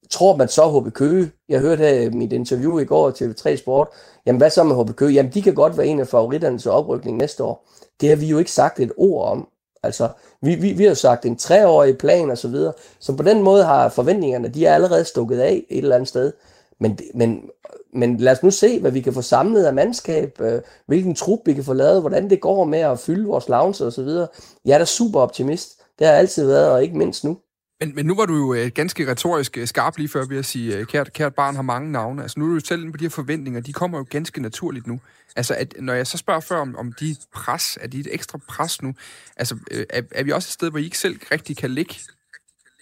[0.09, 1.31] tror man så HB Køge?
[1.49, 3.87] Jeg hørte her mit interview i går til TV3 Sport.
[4.25, 5.13] Jamen hvad så med HB Køge?
[5.13, 7.67] Jamen de kan godt være en af favoritterne til oprykning næste år.
[8.01, 9.47] Det har vi jo ikke sagt et ord om.
[9.83, 10.09] Altså,
[10.41, 12.73] vi, vi, vi har sagt en treårig plan og så videre.
[12.99, 16.31] Så på den måde har forventningerne, de er allerede stukket af et eller andet sted.
[16.79, 17.49] Men, men,
[17.93, 21.39] men lad os nu se, hvad vi kan få samlet af mandskab, øh, hvilken trup
[21.45, 24.27] vi kan få lavet, hvordan det går med at fylde vores lounge og så videre.
[24.65, 25.81] Jeg er da super optimist.
[25.99, 27.37] Det har altid været, og ikke mindst nu.
[27.85, 30.45] Men, men nu var du jo øh, ganske retorisk øh, skarp lige før ved at
[30.45, 32.21] sige, øh, kært, kært barn har mange navne.
[32.21, 34.87] Altså nu er du selv inde på de her forventninger, de kommer jo ganske naturligt
[34.87, 34.99] nu.
[35.35, 38.39] Altså at, når jeg så spørger før om, om de pres, er de et ekstra
[38.47, 38.95] pres nu?
[39.37, 41.95] Altså øh, er, er vi også et sted, hvor I ikke selv rigtig kan ligge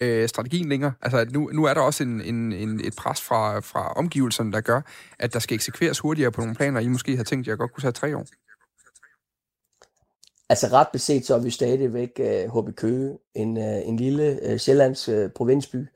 [0.00, 0.92] øh, strategien længere?
[1.02, 4.52] Altså at nu, nu er der også en, en, en, et pres fra, fra omgivelserne,
[4.52, 4.80] der gør,
[5.18, 7.72] at der skal eksekveres hurtigere på nogle planer, I måske har tænkt, at jeg godt
[7.72, 8.26] kunne tage tre år.
[10.52, 14.38] Altså ret beset, så er vi stadigvæk øh, uh, HB Køge, en, uh, en lille
[14.42, 15.86] øh, uh, sjællands uh, provinsby,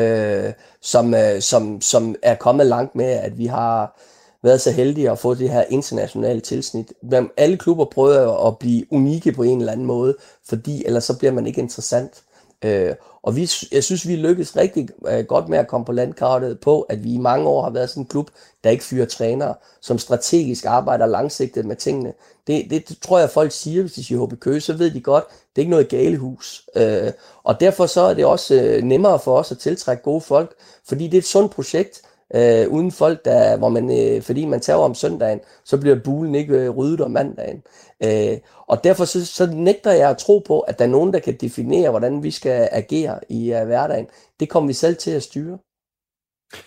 [0.00, 0.52] uh,
[0.82, 4.00] som, uh, som, som er kommet langt med, at vi har
[4.42, 6.92] været så heldige at få det her internationale tilsnit.
[7.36, 10.16] Alle klubber prøver at blive unikke på en eller anden måde,
[10.48, 12.22] fordi ellers så bliver man ikke interessant.
[12.64, 16.60] Øh, og vi, jeg synes, vi lykkedes rigtig øh, godt med at komme på landkartet
[16.60, 18.30] på, at vi i mange år har været sådan en klub,
[18.64, 22.12] der ikke fyrer trænere, som strategisk arbejder langsigtet med tingene.
[22.46, 25.00] Det, det, det tror jeg, folk siger, hvis de siger HB Køge, så ved de
[25.00, 26.62] godt, det er ikke noget galehus.
[26.76, 30.54] Øh, og derfor så er det også øh, nemmere for os at tiltrække gode folk,
[30.88, 32.02] fordi det er et sundt projekt,
[32.34, 36.34] øh, uden folk, der, hvor man, øh, fordi man tager om søndagen, så bliver bulen
[36.34, 37.62] ikke øh, ryddet om mandagen.
[38.04, 41.18] Øh, og derfor så, så nægter jeg at tro på, at der er nogen, der
[41.18, 44.06] kan definere, hvordan vi skal agere i øh, hverdagen.
[44.40, 45.58] Det kommer vi selv til at styre.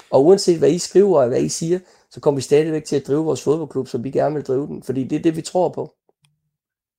[0.09, 1.79] Og uanset hvad I skriver og hvad I siger,
[2.11, 4.83] så kommer vi stadigvæk til at drive vores fodboldklub, som vi gerne vil drive den,
[4.83, 5.93] fordi det er det, vi tror på.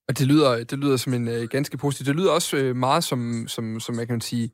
[0.09, 2.07] Og det lyder, det lyder som en øh, ganske positiv.
[2.07, 4.53] Det lyder også øh, meget som, som, som jeg kan sige,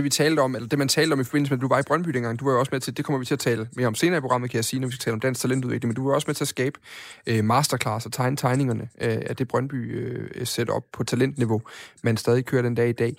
[0.00, 1.78] det vi talte om, eller det man talte om i forbindelse med, at du var
[1.78, 3.68] i Brøndby dengang, du var jo også med til, det kommer vi til at tale
[3.76, 5.88] mere om senere i programmet, kan jeg sige, når vi skal tale om dansk talentudvikling,
[5.88, 6.80] men du var også med til at skabe
[7.26, 11.62] øh, masterclass og tegne tegningerne øh, af det Brøndby øh, set op på talentniveau,
[12.02, 13.16] man stadig kører den dag i dag.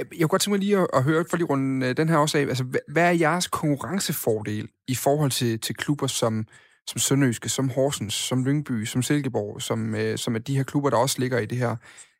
[0.00, 2.08] Øh, jeg kunne godt tænke mig lige at, at høre, for lige rundt øh, den
[2.08, 6.46] her også af, altså hvad er jeres konkurrencefordel i forhold til, til klubber som,
[6.86, 10.90] som Sønderjyske, som Horsens, som Lyngby, som Silkeborg, som, øh, som er de her klubber,
[10.90, 11.76] der også ligger i det her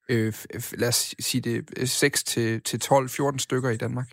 [0.09, 0.35] øh,
[0.73, 4.07] lad os sige det, 6 til, til 12, 14 stykker i Danmark?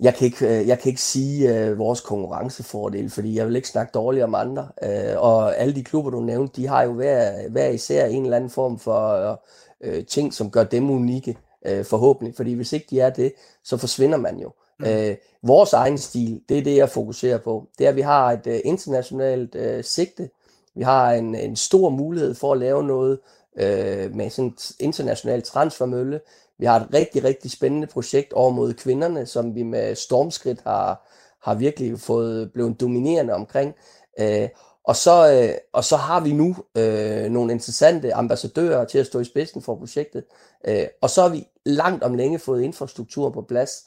[0.00, 3.68] Jeg kan ikke, øh, jeg kan ikke sige uh, vores konkurrencefordel, fordi jeg vil ikke
[3.68, 4.68] snakke dårligt om andre.
[4.82, 8.36] Uh, og alle de klubber, du nævnte, de har jo hver, hver især en eller
[8.36, 9.42] anden form for
[9.86, 11.36] uh, ting, som gør dem unikke,
[11.70, 12.34] uh, forhåbentlig.
[12.36, 13.32] Fordi hvis ikke de er det,
[13.64, 14.52] så forsvinder man jo.
[14.78, 14.86] Mm.
[14.86, 17.68] Uh, vores egen stil, det er det, jeg fokuserer på.
[17.78, 20.30] Det er, at vi har et uh, internationalt uh, sigte,
[20.76, 23.18] vi har en, en stor mulighed for at lave noget
[23.58, 26.20] øh, med sådan et internationalt transfermølle.
[26.58, 31.10] Vi har et rigtig, rigtig spændende projekt over mod kvinderne, som vi med stormskridt har,
[31.42, 33.74] har virkelig fået blevet dominerende omkring.
[34.20, 34.48] Øh,
[34.84, 39.20] og, så, øh, og så har vi nu øh, nogle interessante ambassadører til at stå
[39.20, 40.24] i spidsen for projektet.
[40.68, 43.84] Øh, og så har vi langt om længe fået infrastruktur på plads.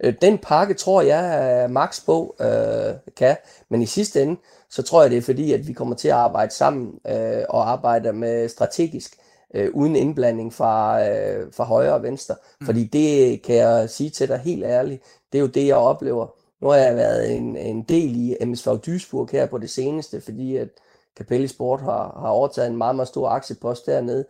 [0.00, 3.36] Øh, den pakke tror jeg, Max på øh, kan,
[3.68, 6.14] men i sidste ende, så tror jeg, det er fordi, at vi kommer til at
[6.14, 9.16] arbejde sammen øh, og arbejde med strategisk,
[9.54, 12.34] øh, uden indblanding fra, øh, fra højre og venstre.
[12.60, 12.66] Mm.
[12.66, 16.37] Fordi det kan jeg sige til dig helt ærligt, det er jo det, jeg oplever.
[16.60, 20.56] Nu har jeg været en, en del i MSV Duisburg her på det seneste, fordi
[20.56, 20.68] at
[21.18, 24.24] Capelli Sport har, har overtaget en meget, meget stor aktiepost dernede.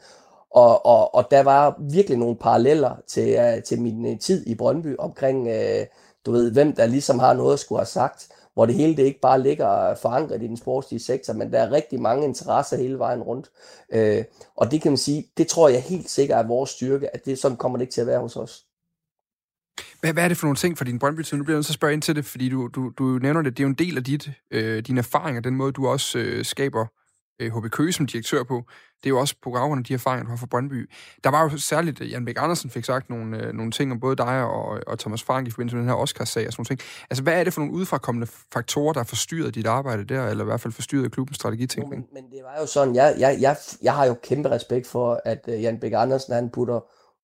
[0.51, 4.55] Og, og, og der var virkelig nogle paralleller til, uh, til min øh, tid i
[4.55, 5.87] Brøndby omkring, uh,
[6.27, 9.03] du ved, hvem der ligesom har noget at skulle have sagt hvor det hele det
[9.03, 12.99] ikke bare ligger forankret i den sportslige sektor, men der er rigtig mange interesser hele
[12.99, 13.51] vejen rundt.
[13.95, 14.25] Uh,
[14.57, 17.38] og det kan man sige, det tror jeg helt sikkert er vores styrke, at det
[17.38, 18.67] sådan kommer det ikke til at være hos os.
[20.01, 21.37] Hvad, hvad er det for nogle ting for din brøndby -tid?
[21.37, 23.43] Nu bliver jeg nødt til at spørge ind til det, fordi du, du, du nævner
[23.43, 23.57] det.
[23.57, 26.45] Det er jo en del af dit, øh, dine erfaringer, den måde, du også øh,
[26.45, 26.87] skaber
[27.41, 28.64] øh, HB Køge som direktør på.
[29.03, 30.91] Det er jo også på baggrund af de erfaringer, du har fra Brøndby.
[31.25, 34.01] Der var jo særligt, at Jan Bæk Andersen fik sagt nogle, øh, nogle ting om
[34.01, 36.77] både dig og, og Thomas Frank i forbindelse med den her Oscars-sag og sådan nogle
[36.77, 36.81] ting.
[37.11, 40.45] Altså, hvad er det for nogle udefrakommende faktorer, der har forstyrret dit arbejde der, eller
[40.45, 42.07] i hvert fald forstyrret klubbens strategitænkning?
[42.12, 45.21] Men, men det var jo sådan, jeg, jeg, jeg, jeg har jo kæmpe respekt for,
[45.25, 46.81] at uh, Jan Bæk Andersen, han putter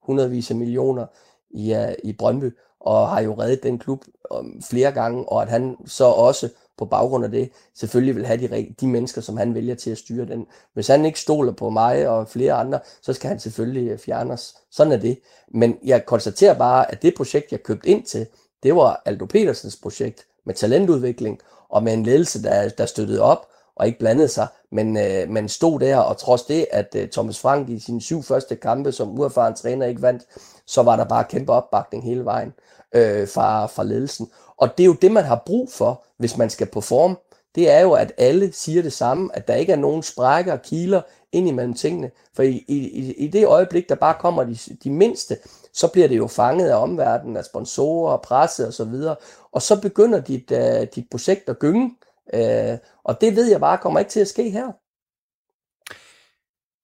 [0.06, 1.06] hundredvis af millioner
[1.54, 5.48] i, uh, i Brøndby, og har jo reddet den klub um, flere gange, og at
[5.48, 9.54] han så også på baggrund af det selvfølgelig vil have de, de mennesker, som han
[9.54, 10.46] vælger til at styre den.
[10.74, 14.54] Hvis han ikke stoler på mig og flere andre, så skal han selvfølgelig øh, fjernes.
[14.70, 15.18] Sådan er det.
[15.48, 18.26] Men jeg konstaterer bare, at det projekt, jeg købte ind til,
[18.62, 23.46] det var Aldo Petersens projekt med talentudvikling og med en ledelse, der, der støttede op
[23.76, 27.40] og ikke blandede sig, men, øh, men stod der, og trods det, at øh, Thomas
[27.40, 30.22] Frank i sine syv første kampe som uerfaren træner ikke vandt,
[30.66, 32.52] så var der bare kæmpe opbakning hele vejen
[32.94, 34.30] øh, fra, fra ledelsen.
[34.56, 37.16] Og det er jo det, man har brug for, hvis man skal performe.
[37.54, 40.62] Det er jo, at alle siger det samme, at der ikke er nogen sprækker og
[40.62, 42.10] kiler ind imellem tingene.
[42.36, 45.38] For i, i, i det øjeblik, der bare kommer de, de mindste,
[45.72, 49.20] så bliver det jo fanget af omverdenen, af sponsorer, presse osv., og,
[49.52, 51.90] og så begynder dit, uh, dit projekt at gynge.
[52.32, 54.72] Øh, og det ved jeg bare kommer ikke til at ske her.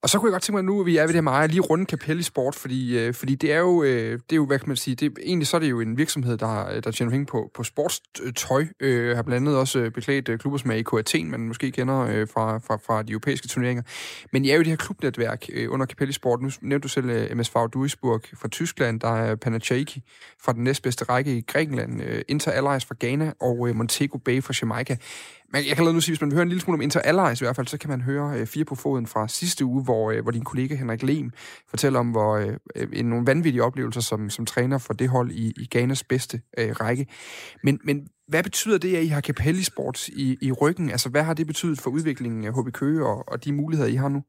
[0.03, 1.85] Og så kunne jeg godt tænke mig, nu vi er ved det meget, lige runde
[1.85, 4.77] Capelli Sport, fordi, øh, fordi det er jo, øh, det er jo, hvad kan man
[4.77, 7.65] sige, det, egentlig så er det jo en virksomhed, der, der tjener penge på, på
[7.65, 8.67] sportstøj.
[8.81, 12.01] Øh, har blandt andet også øh, beklædt øh, klubber som AIK Athen, man måske kender
[12.01, 13.83] øh, fra, fra, fra de europæiske turneringer.
[14.33, 16.43] Men I er jo det her klubnetværk øh, under Capelli Sport.
[16.43, 20.03] Nu nævnte du selv øh, MSV Duisburg fra Tyskland, der er Panachaiki
[20.43, 24.43] fra den næstbedste række i Grækenland, øh, Inter Allies fra Ghana og øh, Montego Bay
[24.43, 24.97] fra Jamaica.
[25.53, 27.41] Men jeg kan lade nu sige, hvis man hører en lille smule om Inter Allies
[27.41, 30.11] i hvert fald, så kan man høre øh, fire på foden fra sidste uge, hvor,
[30.11, 31.31] øh, hvor din kollega Henrik Lem
[31.69, 35.31] fortæller om hvor, øh, øh, en, nogle vanvittige oplevelser som, som træner for det hold
[35.31, 37.07] i, i Ghanas bedste øh, række.
[37.63, 40.91] Men, men hvad betyder det, at I har Capelli Sports i, i ryggen?
[40.91, 43.95] Altså, hvad har det betydet for udviklingen af HB Køge og, og de muligheder, I
[43.95, 44.23] har nu?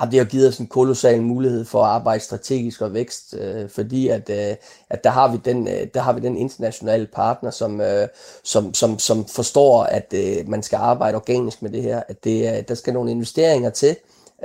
[0.00, 3.68] Jamen, det har givet os en kolossal mulighed for at arbejde strategisk og vækst, øh,
[3.68, 4.56] fordi at, øh,
[4.90, 8.08] at der, har vi den, øh, der har vi den internationale partner, som, øh,
[8.44, 12.56] som, som, som forstår, at øh, man skal arbejde organisk med det her, at det,
[12.56, 13.96] øh, der skal nogle investeringer til,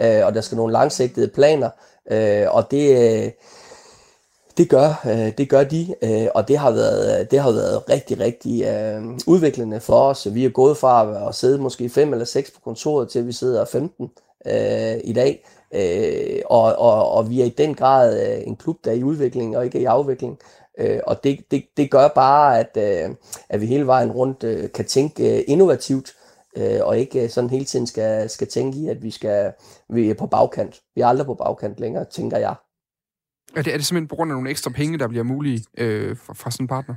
[0.01, 1.69] øh, og der skal nogle langsigtede planer,
[2.11, 3.15] øh, og det...
[3.23, 3.31] Øh,
[4.57, 8.19] det gør, øh, det gør de, øh, og det har været, det har været rigtig,
[8.19, 10.27] rigtig øh, udviklende for os.
[10.31, 13.65] Vi er gået fra at sidde måske fem eller seks på kontoret til vi sidder
[13.65, 14.09] 15
[14.47, 15.45] øh, i dag.
[15.73, 19.03] Øh, og, og, og vi er i den grad øh, en klub, der er i
[19.03, 20.39] udvikling og ikke i afvikling.
[20.79, 23.15] Øh, og det, det, det gør bare, at, øh,
[23.49, 26.13] at vi hele vejen rundt øh, kan tænke øh, innovativt,
[26.57, 29.53] øh, og ikke sådan hele tiden skal, skal tænke i, at vi, skal,
[29.89, 30.81] vi er på bagkant.
[30.95, 32.55] Vi er aldrig på bagkant længere, tænker jeg.
[33.55, 36.17] Er det, er det simpelthen på grund af nogle ekstra penge, der bliver mulige øh,
[36.17, 36.95] fra, fra sådan en partner?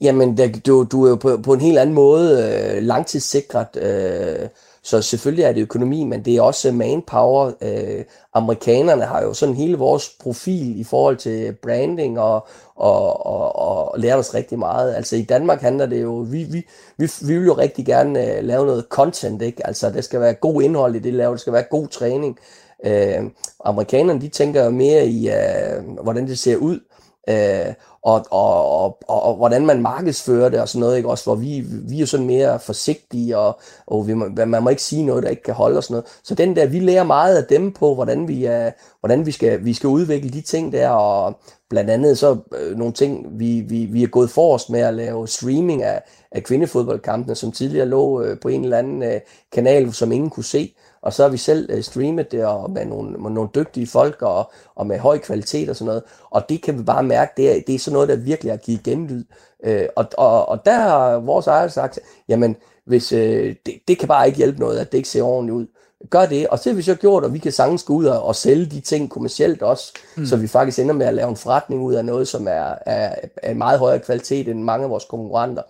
[0.00, 2.28] Jamen, der, du, du er jo på, på en helt anden måde
[2.76, 3.76] øh, langtidssikret.
[3.76, 4.48] Øh,
[4.86, 7.52] så selvfølgelig er det økonomi, men det er også manpower.
[7.60, 12.46] Øh, amerikanerne har jo sådan hele vores profil i forhold til branding og,
[12.76, 14.94] og, og, og lært os rigtig meget.
[14.94, 18.44] Altså i Danmark handler det jo, vi, vi, vi, vi vil jo rigtig gerne øh,
[18.44, 19.66] lave noget content, ikke?
[19.66, 22.38] Altså der skal være god indhold i det, laver, der skal være god træning.
[22.84, 23.30] Øh,
[23.64, 26.80] amerikanerne, de tænker jo mere i, øh, hvordan det ser ud.
[27.28, 31.08] Øh, og, og, og, og, og hvordan man markedsfører det og sådan noget, ikke?
[31.08, 34.14] Også hvor vi, vi er sådan mere forsigtige, og, og vi,
[34.46, 36.06] man må ikke sige noget, der ikke kan holde og sådan noget.
[36.22, 39.64] Så den der, vi lærer meget af dem på, hvordan vi, er, hvordan vi, skal,
[39.64, 41.38] vi skal udvikle de ting der, og
[41.70, 45.28] blandt andet så øh, nogle ting, vi, vi, vi er gået forrest med at lave
[45.28, 49.20] streaming af, af kvindefodboldkampene, som tidligere lå øh, på en eller anden øh,
[49.52, 50.74] kanal, som ingen kunne se.
[51.06, 54.22] Og så har vi selv øh, streamet det og med nogle, med nogle dygtige folk
[54.22, 56.02] og, og med høj kvalitet og sådan noget.
[56.30, 58.56] Og det kan vi bare mærke, det er, det er sådan noget, der virkelig har
[58.56, 59.24] givet genlyd.
[59.64, 64.08] Øh, og, og, og der har vores ejer sagt, jamen hvis, øh, det, det kan
[64.08, 65.66] bare ikke hjælpe noget, at det ikke ser ordentligt ud.
[66.10, 68.22] Gør det, og så har vi så gjort, at vi kan sagtens gå ud og,
[68.22, 70.26] og sælge de ting kommercielt også, mm.
[70.26, 73.14] så vi faktisk ender med at lave en forretning ud af noget, som er, er,
[73.42, 75.62] er en meget højere kvalitet end mange af vores konkurrenter.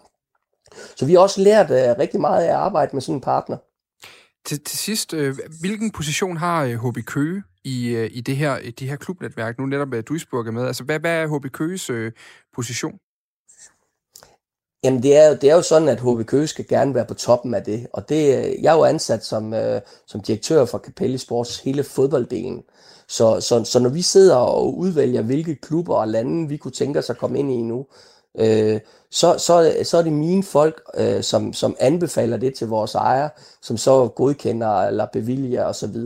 [0.96, 3.56] Så vi har også lært uh, rigtig meget af at arbejde med sådan en partner.
[4.46, 8.58] Til, til sidst, øh, hvilken position har øh, HB Køge i, øh, i det her,
[8.58, 9.58] i det her klubnetværk?
[9.58, 10.66] Nu netop at Duisburg er med.
[10.66, 12.12] Altså, hvad, hvad er HB Køges øh,
[12.54, 12.98] position?
[14.84, 17.54] Jamen, det er, det er jo sådan, at HB Køge skal gerne være på toppen
[17.54, 17.86] af det.
[17.92, 21.84] Og det, øh, jeg er jo ansat som, øh, som direktør for Capelli Sports hele
[21.84, 22.62] fodbolddelen.
[23.08, 26.98] Så, så, så når vi sidder og udvælger, hvilke klubber og lande vi kunne tænke
[26.98, 27.86] os at komme ind i nu,
[28.38, 32.94] øh, så, så, så er det mine folk, øh, som, som anbefaler det til vores
[32.94, 33.28] ejer,
[33.62, 35.96] som så godkender eller bevilger osv.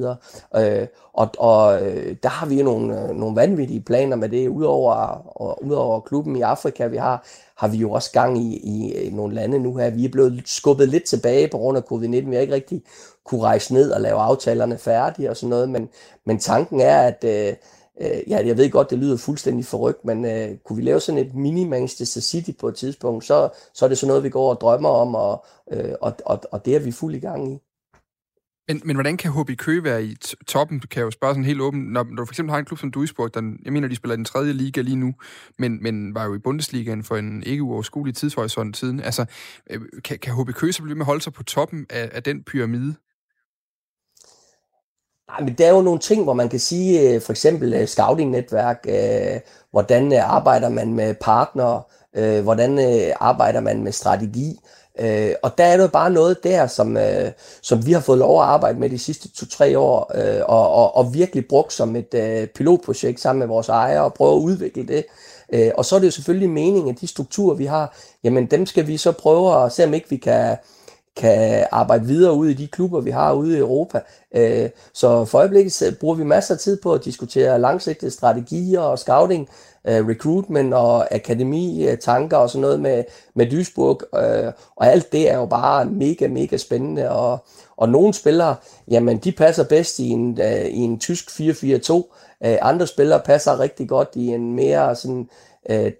[0.57, 4.49] Øh, og og øh, der har vi nogle, øh, nogle vanvittige planer med det.
[4.49, 4.93] Udover,
[5.37, 9.11] og, udover klubben i Afrika, vi har, har vi jo også gang i, i, i
[9.11, 9.90] nogle lande nu her.
[9.90, 12.29] Vi er blevet skubbet lidt tilbage på grund af covid-19.
[12.29, 12.83] Vi har ikke rigtig
[13.25, 15.88] kunne rejse ned og lave aftalerne færdige og sådan noget, men,
[16.27, 17.55] men tanken er, at øh,
[18.01, 21.27] øh, ja, jeg ved godt, det lyder fuldstændig forrygt, men øh, kunne vi lave sådan
[21.27, 24.51] et mini Manchester City på et tidspunkt, så, så er det sådan noget, vi går
[24.51, 27.59] og drømmer om, og, øh, og, og, og det er vi fuld i gang i.
[28.69, 31.61] Men, men hvordan kan HB Køge være i toppen, kan jeg jo spørge sådan helt
[31.61, 33.97] åbent, når, når du for eksempel har en klub som Duisburg, der, jeg mener, de
[33.97, 35.15] spiller i den tredje liga lige nu,
[35.59, 39.01] men, men var jo i Bundesligaen for en ikke uoverskuelig tidshorisont siden.
[39.01, 39.25] Altså,
[39.71, 42.23] øh, kan, kan HB Køge så blive med at holde sig på toppen af, af
[42.23, 42.95] den pyramide?
[45.31, 47.87] Nej, men der er jo nogle ting, hvor man kan sige, øh, for eksempel øh,
[47.87, 49.40] scouting-netværk, øh,
[49.71, 51.83] hvordan øh, arbejder man med partnere,
[52.43, 52.79] hvordan
[53.21, 54.59] arbejder man med strategi,
[55.43, 56.97] og der er jo bare noget der, som,
[57.62, 60.12] som vi har fået lov at arbejde med de sidste to-tre år,
[60.43, 64.40] og, og, og virkelig brugt som et pilotprojekt sammen med vores ejere, og prøve at
[64.40, 65.05] udvikle det.
[65.75, 68.87] Og så er det jo selvfølgelig meningen, at de strukturer, vi har, jamen dem skal
[68.87, 70.57] vi så prøve at se, om ikke vi kan
[71.16, 74.01] kan arbejde videre ud i de klubber, vi har ude i Europa.
[74.35, 78.99] Øh, så for øjeblikket bruger vi masser af tid på at diskutere langsigtede strategier og
[78.99, 79.49] scouting,
[79.88, 84.01] øh, recruitment og akademi, øh, tanker og sådan noget med, med Duisburg.
[84.77, 87.11] Og alt det er jo bare mega, mega spændende.
[87.11, 87.44] Og,
[87.77, 88.55] og nogle spillere,
[88.88, 90.38] jamen de passer bedst i en,
[90.70, 92.14] i en tysk 4-4-2.
[92.40, 95.29] Andre spillere passer rigtig godt i en mere sådan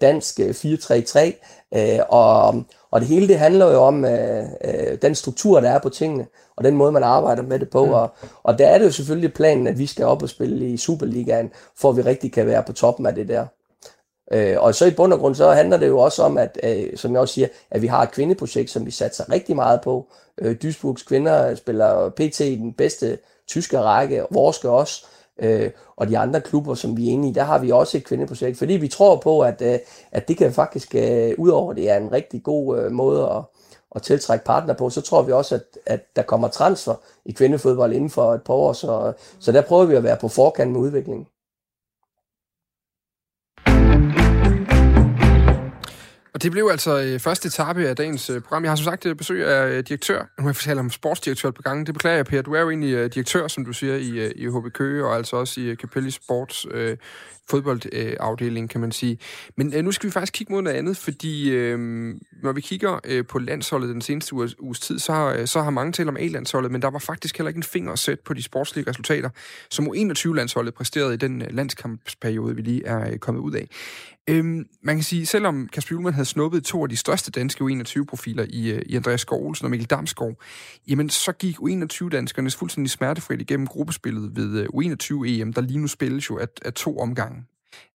[0.01, 2.07] dansk 4-3-3.
[2.09, 5.89] Og og det hele det handler jo om øh, øh, den struktur, der er på
[5.89, 6.27] tingene,
[6.57, 7.85] og den måde, man arbejder med det på.
[7.85, 7.93] Mm.
[7.93, 8.11] Og,
[8.43, 11.51] og der er det jo selvfølgelig planen, at vi skal op og spille i Superligaen,
[11.77, 13.47] for at vi rigtig kan være på toppen af det der.
[14.33, 16.97] Øh, og så i bund og grund, så handler det jo også om, at, øh,
[16.97, 20.07] som jeg også siger, at vi har et kvindeprojekt, som vi satser rigtig meget på.
[20.39, 25.07] Øh, Duisburgs kvinder spiller PT i den bedste tyske række, vores skal også.
[25.41, 28.05] Øh, og de andre klubber, som vi er inde i, der har vi også et
[28.05, 29.79] kvindeprojekt, fordi vi tror på, at, øh,
[30.13, 33.43] at det kan faktisk, øh, udover det er en rigtig god øh, måde at,
[33.95, 37.93] at tiltrække partner på, så tror vi også, at, at der kommer transfer i kvindefodbold
[37.93, 40.81] inden for et par år, så, så der prøver vi at være på forkant med
[40.81, 41.27] udviklingen.
[46.41, 48.63] Og det blev altså øh, første etape af dagens øh, program.
[48.65, 50.19] Jeg har som sagt øh, besøg af øh, direktør.
[50.19, 51.87] Nu må jeg fortælle om sportsdirektør på gangen.
[51.87, 52.43] Det beklager jeg, Per.
[52.43, 55.17] Du er jo egentlig øh, direktør, som du siger, i, øh, i HB Køge, og
[55.17, 56.97] altså også i øh, Capelli Sports øh,
[57.49, 59.19] fodboldafdeling, øh, kan man sige.
[59.57, 61.79] Men øh, nu skal vi faktisk kigge mod noget andet, fordi øh,
[62.43, 65.63] når vi kigger øh, på landsholdet den seneste uges, uges tid, så har, øh, så
[65.63, 68.35] har mange talt om A-landsholdet, men der var faktisk heller ikke en finger sat på
[68.35, 69.31] de sportslige resultater,
[69.71, 73.69] som U21-landsholdet præsterede i den øh, landskampsperiode, vi lige er øh, kommet ud af.
[74.31, 78.47] Øhm, man kan sige, selvom Kasper Julemand havde snuppet to af de største danske U21-profiler
[78.49, 80.35] i, øh, i Andreas Skov Olsen og Mikkel Damsgaard,
[80.89, 86.31] jamen så gik U21-danskernes fuldstændig smertefrit igennem gruppespillet ved øh, U21-EM, der lige nu spilles
[86.31, 87.40] jo af, af to omgange.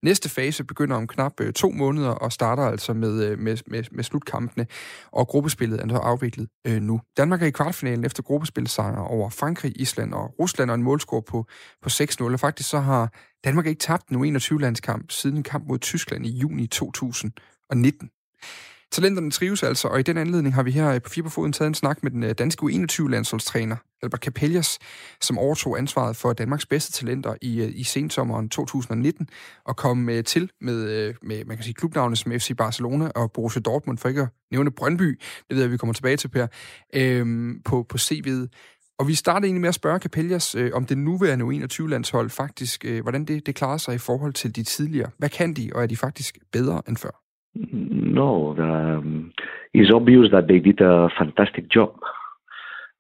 [0.04, 3.84] Næste fase begynder om knap øh, to måneder og starter altså med, øh, med, med,
[3.92, 4.68] med slutkampene,
[5.12, 7.02] og gruppespillet er så afviklet øh, nu.
[7.18, 11.46] Danmark er i kvartfinalen efter gruppespilsejre over Frankrig, Island og Rusland, og en målscore på,
[11.82, 12.24] på 6-0.
[12.24, 16.30] Og faktisk så har Danmark ikke tabt en U21-landskamp siden en kamp mod Tyskland i
[16.30, 18.10] juni 2019.
[18.96, 21.74] Talenterne trives altså, og i den anledning har vi her øh, på Fiberfoden taget en
[21.74, 24.80] snak med den øh, danske U21-landsholdstræner, Albert Capellas,
[25.22, 29.30] som overtog ansvaret for Danmarks bedste talenter i, øh, i sensommeren 2019,
[29.66, 33.62] og kom øh, til med, med man kan sige, klubnavne som FC Barcelona og Borussia
[33.62, 36.48] Dortmund, for ikke at nævne Brøndby, det ved jeg, vi kommer tilbage til, Per,
[36.94, 38.48] øhm, på, på CV'et.
[39.00, 43.02] Og vi starter egentlig med at spørge Capellas, øh, om det nuværende U21-landshold faktisk, øh,
[43.02, 45.10] hvordan det, det klarer sig i forhold til de tidligere.
[45.18, 47.25] Hvad kan de, og er de faktisk bedre end før?
[47.56, 49.32] No, um,
[49.74, 51.96] it's obvious that they did a fantastic job.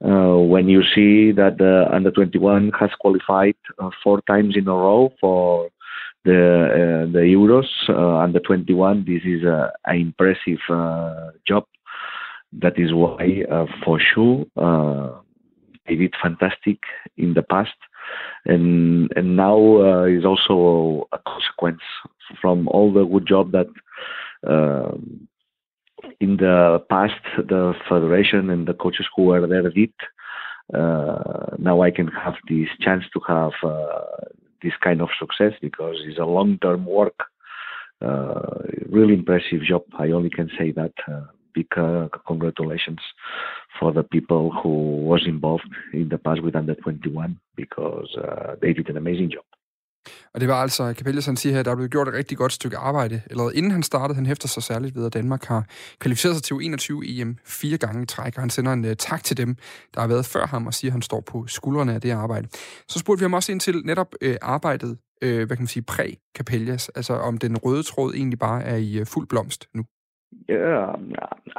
[0.04, 4.74] Uh, when you see that the under 21 has qualified uh, four times in a
[4.74, 5.70] row for
[6.24, 11.66] the uh, the Euros uh, under 21, this is an impressive uh, job.
[12.54, 14.46] That is why, uh, for sure,
[15.88, 16.80] they did fantastic
[17.18, 17.76] in the past,
[18.46, 21.82] and and now is also a consequence
[22.42, 23.68] from all the good job that
[24.46, 25.28] um,
[26.20, 29.92] in the past, the federation and the coaches who were there did
[30.74, 34.26] uh, now I can have this chance to have uh,
[34.64, 37.20] this kind of success because it's a long-term work.
[38.02, 39.84] Uh, really impressive job.
[39.98, 40.94] I only can say that.
[41.08, 43.00] Uh, big uh, congratulations
[43.80, 48.74] for the people who was involved in the past with under 21 because uh, they
[48.74, 49.46] did an amazing job.
[50.34, 52.38] Og det var altså, Capellas han siger her, at der er blevet gjort et rigtig
[52.38, 53.22] godt stykke arbejde.
[53.30, 55.66] Eller inden han startede, han hæfter sig særligt ved, at Danmark har
[56.00, 59.24] kvalificeret sig til 21 EM fire gange i træk, og han sender en uh, tak
[59.24, 59.56] til dem,
[59.94, 62.48] der har været før ham, og siger, at han står på skuldrene af det arbejde.
[62.88, 65.86] Så spurgte vi ham også ind til netop uh, arbejdet, uh, hvad kan man sige,
[65.92, 69.84] præ-Capellas, altså om den røde tråd egentlig bare er i uh, fuld blomst nu.
[70.50, 70.96] Yeah,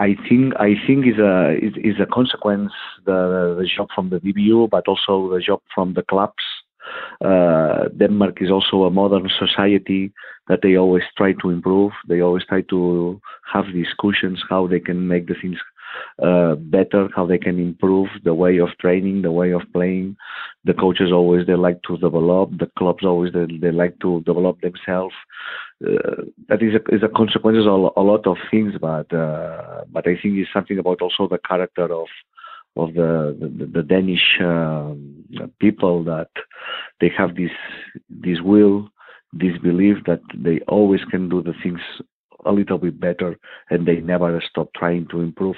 [0.08, 1.34] I think I think is a
[1.66, 2.74] is, is a consequence
[3.08, 3.20] the
[3.60, 6.44] the job from the DBU, but also the job from the clubs
[7.24, 10.12] Uh, Denmark is also a modern society
[10.48, 11.92] that they always try to improve.
[12.08, 13.20] They always try to
[13.52, 15.58] have discussions how they can make the things
[16.22, 20.16] uh, better, how they can improve the way of training, the way of playing.
[20.64, 22.50] The coaches always they like to develop.
[22.58, 25.14] The clubs always they, they like to develop themselves.
[25.84, 30.06] Uh, that is a, is a consequence of a lot of things, but uh, but
[30.06, 32.06] I think it's something about also the character of
[32.76, 34.94] of the the, the Danish uh,
[35.58, 36.30] people that
[37.00, 37.50] they have this
[38.08, 38.88] this will,
[39.32, 41.80] this belief that they always can do the things
[42.44, 43.38] a little bit better,
[43.70, 45.56] and they never stop trying to improve.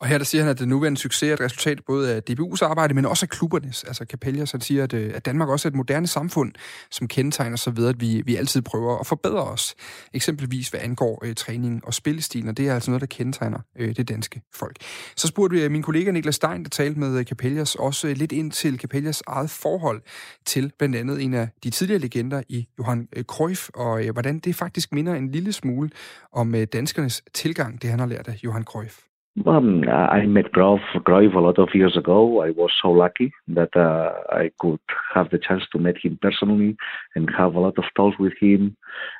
[0.00, 2.64] Og her der siger han, at den nuværende succes er et resultat både af DBU's
[2.64, 3.84] arbejde, men også af klubbernes.
[3.84, 6.52] Altså Capellas, han siger, at, øh, at Danmark også er et moderne samfund,
[6.90, 9.74] som kendetegner sig ved, at vi, vi altid prøver at forbedre os.
[10.14, 13.96] Eksempelvis hvad angår øh, træning og spillestil, og det er altså noget, der kendetegner øh,
[13.96, 14.76] det danske folk.
[15.16, 18.32] Så spurgte vi øh, min kollega Niklas Stein, der talte med øh, Capellas, også lidt
[18.32, 20.02] ind til Capellas eget forhold
[20.46, 24.56] til blandt andet en af de tidligere legender i Johan Cruyff, og øh, hvordan det
[24.56, 25.90] faktisk minder en lille smule
[26.32, 28.96] om øh, danskernes tilgang, det han har lært af Johan Cruyff.
[29.44, 32.42] Um, I met Grove, Grove a lot of years ago.
[32.42, 34.80] I was so lucky that uh, I could
[35.14, 36.76] have the chance to meet him personally
[37.14, 38.76] and have a lot of talks with him.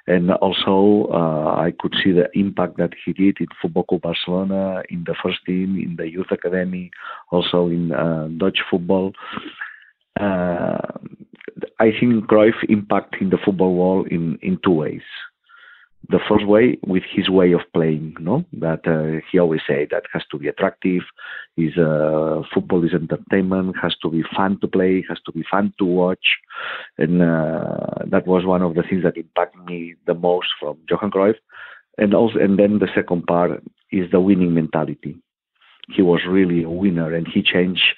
[0.07, 4.83] And also, uh, I could see the impact that he did in Football Club Barcelona,
[4.89, 6.91] in the first team, in the youth academy,
[7.31, 9.12] also in uh, Dutch football.
[10.19, 10.79] Uh,
[11.79, 15.03] I think Cruyff impact in the football world in, in two ways
[16.09, 18.44] the first way with his way of playing, no?
[18.53, 21.03] That uh, he always said that has to be attractive.
[21.57, 25.72] Is uh, football is entertainment, has to be fun to play, has to be fun
[25.78, 26.36] to watch,
[26.99, 31.11] and uh, that was one of the things that impacted me the most from Johan
[31.11, 31.36] Cruyff.
[31.99, 35.16] And also, and then the second part is the winning mentality.
[35.88, 37.94] He was really a winner, and he changed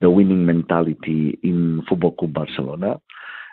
[0.00, 3.00] the winning mentality in Football Club Barcelona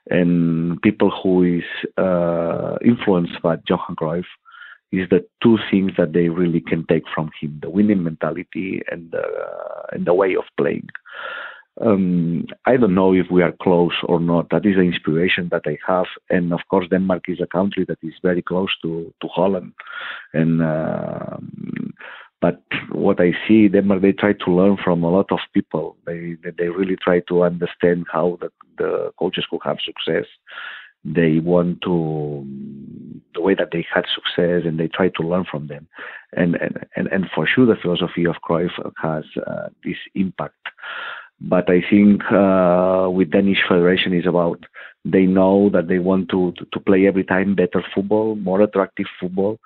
[0.09, 1.63] and people who is
[1.97, 4.25] uh, influenced by Johan Cruyff
[4.91, 9.11] is the two things that they really can take from him: the winning mentality and
[9.11, 10.87] the, uh, and the way of playing.
[11.81, 14.49] Um, I don't know if we are close or not.
[14.49, 17.99] That is the inspiration that I have, and of course, Denmark is a country that
[18.01, 19.73] is very close to to Holland,
[20.33, 21.37] and uh,
[22.41, 22.61] but
[22.91, 25.97] what I see, Denmark, they try to learn from a lot of people.
[26.05, 30.25] They they really try to understand how the, the coaches could have success.
[31.03, 32.45] They want to
[33.33, 35.87] the way that they had success, and they try to learn from them.
[36.33, 38.71] And and and, and for sure, the philosophy of Cruyff
[39.01, 40.55] has uh, this impact.
[41.41, 44.65] But I think uh, with Danish Federation is about
[45.05, 49.57] they know that they want to, to play every time better football, more attractive football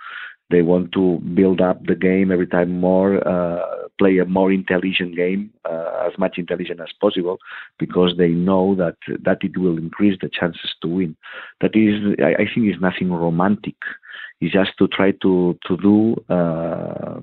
[0.50, 5.16] they want to build up the game every time more, uh, play a more intelligent
[5.16, 7.38] game, uh, as much intelligent as possible,
[7.80, 11.16] because they know that that it will increase the chances to win.
[11.62, 13.76] That is, I, I think, is nothing romantic.
[14.41, 17.20] It's just to try to to do uh,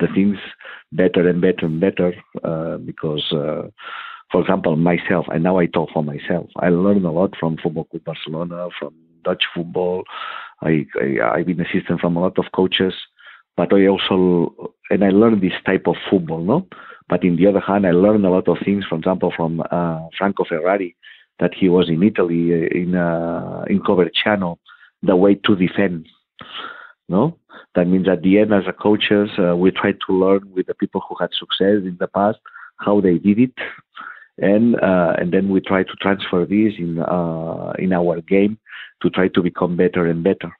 [0.00, 0.38] the things
[0.92, 3.24] better and better and better, uh, because.
[3.32, 3.68] Uh,
[4.32, 6.50] for example, myself, and now I talk for myself.
[6.56, 10.02] I learned a lot from Football Club Barcelona, from Dutch football,
[10.64, 12.94] I, I I've been assistant from a lot of coaches,
[13.56, 16.66] but I also and I learned this type of football, no.
[17.08, 18.84] But in the other hand, I learned a lot of things.
[18.88, 20.96] For example, from uh, Franco Ferrari,
[21.38, 24.56] that he was in Italy uh, in uh, in Coverciano,
[25.02, 26.08] the way to defend.
[27.08, 27.36] No,
[27.74, 30.74] that means at the end, as a coaches, uh, we try to learn with the
[30.74, 32.38] people who had success in the past
[32.78, 33.54] how they did it,
[34.38, 38.54] and uh, and then we try to transfer this in uh, in our game
[39.02, 40.50] to try to become better and better.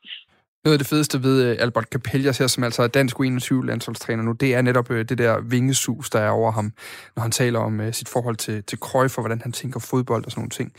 [0.65, 4.23] Noget af det fedeste ved øh, Albert Capellas her, som altså er dansk 21 landsholdstræner
[4.23, 6.73] nu, det er netop øh, det der vingesus, der er over ham,
[7.17, 10.25] når han taler om øh, sit forhold til, til Cruyff og hvordan han tænker fodbold
[10.25, 10.73] og sådan nogle ting.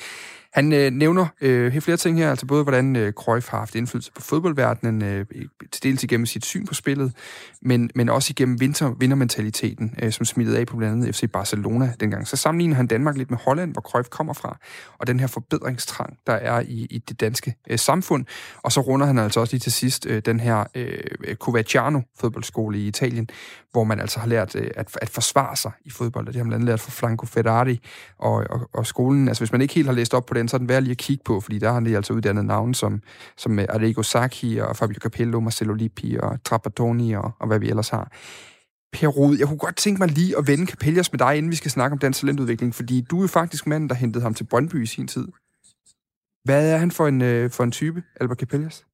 [0.56, 4.12] Han øh, nævner øh, flere ting her, altså både hvordan øh, Cruyff har haft indflydelse
[4.12, 5.26] på fodboldverdenen, øh,
[5.72, 7.14] til dels igennem sit syn på spillet,
[7.62, 11.94] men, men også igennem vinter, vindermentaliteten, øh, som smittede af på blandt andet FC Barcelona
[12.00, 12.28] dengang.
[12.28, 14.58] Så sammenligner han Danmark lidt med Holland, hvor Cruyff kommer fra,
[15.00, 18.26] og den her forbedringstrang, der er i, i det danske øh, samfund.
[18.64, 22.78] Og så runder han altså også lige til sidst øh, den her øh, Covaciano fodboldskole
[22.78, 23.30] i Italien,
[23.72, 26.44] hvor man altså har lært øh, at, at forsvare sig i fodbold, og det har
[26.44, 27.80] man blandt andet lært fra Franco Ferrari
[28.20, 29.28] og, og, og skolen.
[29.28, 30.92] Altså hvis man ikke helt har læst op på den, så sådan den værd lige
[30.92, 33.02] at kigge på, fordi der har han lige altså uddannet navne som,
[33.38, 37.90] som Arrigo Sacchi og Fabio Capello, Marcelo Lippi og Trapattoni og, og hvad vi ellers
[37.90, 38.12] har.
[38.94, 41.56] Per Rud, jeg kunne godt tænke mig lige at vende Capellas med dig, inden vi
[41.56, 44.44] skal snakke om dansk talentudvikling, fordi du er jo faktisk manden, der hentede ham til
[44.44, 45.28] Brøndby i sin tid.
[46.44, 48.86] Hvad er han for en, øh, for en type, Albert Capellas?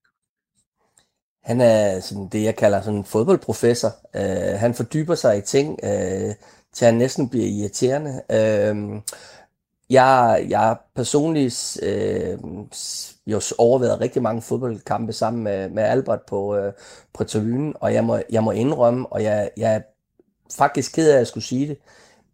[1.43, 3.89] Han er sådan det, jeg kalder sådan en fodboldprofessor.
[4.14, 6.32] Uh, han fordyber sig i ting, uh,
[6.74, 8.22] til han næsten bliver irriterende.
[8.30, 9.02] Uh,
[9.92, 12.38] jeg, jeg personligt øh,
[13.28, 16.74] jo overvejet rigtig mange fodboldkampe sammen med, med Albert på, øh,
[17.14, 19.82] på tribunen, og jeg må, jeg må indrømme, og jeg, jeg er
[20.58, 21.78] faktisk ked af, at jeg skulle sige det,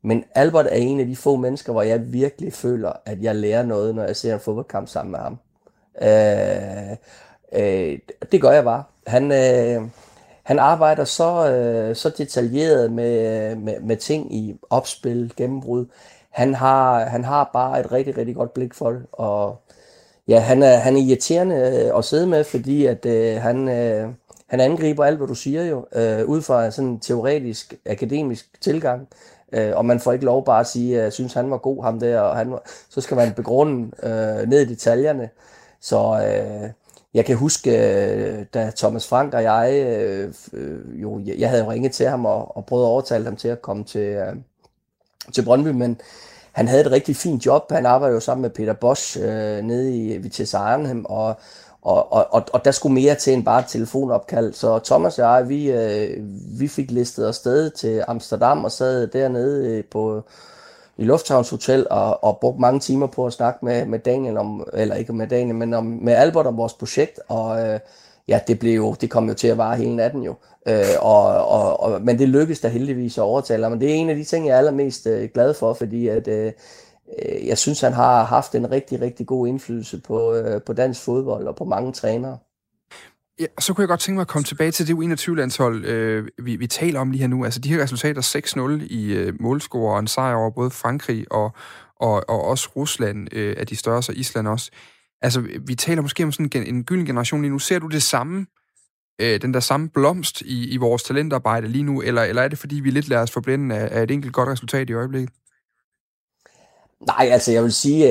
[0.01, 3.63] men Albert er en af de få mennesker, hvor jeg virkelig føler, at jeg lærer
[3.63, 5.39] noget, når jeg ser en fodboldkamp sammen med ham.
[6.01, 6.97] Øh,
[7.53, 7.99] øh,
[8.31, 8.83] det gør jeg bare.
[9.07, 9.89] Han, øh,
[10.43, 15.85] han arbejder så, øh, så detaljeret med, med, med ting i opspil, gennembrud
[16.37, 19.61] han har, han har bare et rigtig, rigtig godt blik for det, og
[20.27, 24.09] ja, han er, han er irriterende øh, at sidde med, fordi at øh, han, øh,
[24.47, 29.07] han angriber alt, hvad du siger jo, øh, ud fra sådan en teoretisk, akademisk tilgang,
[29.51, 31.83] øh, og man får ikke lov bare at sige, at jeg synes, han var god,
[31.83, 32.57] ham der, og han,
[32.89, 35.29] så skal man begrunde øh, ned i detaljerne.
[35.81, 36.69] Så øh,
[37.13, 41.71] jeg kan huske, øh, da Thomas Frank og jeg, øh, øh, jo, jeg havde jo
[41.71, 44.35] ringet til ham og, og prøvet at overtale ham til at komme til, øh,
[45.33, 45.99] til Brøndby, men
[46.57, 47.71] han havde et rigtig fint job.
[47.71, 51.35] Han arbejdede jo sammen med Peter Bosch øh, nede i Vitesse Arnhem, og,
[51.81, 54.53] og, og, og der skulle mere til end bare et telefonopkald.
[54.53, 56.23] Så Thomas og jeg, vi, øh,
[56.59, 60.23] vi fik listet os sted til Amsterdam og sad dernede øh, på
[60.97, 64.67] i Lufthavns Hotel og, og brugte mange timer på at snakke med, med Daniel om,
[64.73, 67.79] eller ikke med Daniel, men om, med Albert om vores projekt, og øh,
[68.27, 70.35] ja, det, blev jo, det kom jo til at vare hele natten jo.
[70.67, 74.09] Øh, og, og, og, men det lykkedes da heldigvis at overtale Men det er en
[74.09, 76.51] af de ting, jeg er allermest øh, glad for, fordi at, øh,
[77.19, 81.03] øh, jeg synes, han har haft en rigtig, rigtig god indflydelse på, øh, på dansk
[81.03, 82.37] fodbold og på mange trænere.
[83.39, 86.55] Ja, så kunne jeg godt tænke mig at komme tilbage til det U21-landshold, øh, vi,
[86.55, 87.43] vi taler om lige her nu.
[87.43, 88.21] Altså de her resultater
[88.81, 91.51] 6-0 i øh, målscore og en sejr over både Frankrig og,
[91.95, 94.71] og, og også Rusland øh, af de større, så Island også.
[95.21, 97.59] Altså, vi taler måske om sådan en, gylden generation lige nu.
[97.59, 98.45] Ser du det samme,
[99.21, 102.57] øh, den der samme blomst i, i vores talentarbejde lige nu, eller, eller er det
[102.57, 105.29] fordi, vi lidt lader os forblinde af, af et enkelt godt resultat i øjeblikket?
[107.05, 108.09] Nej, altså jeg vil sige,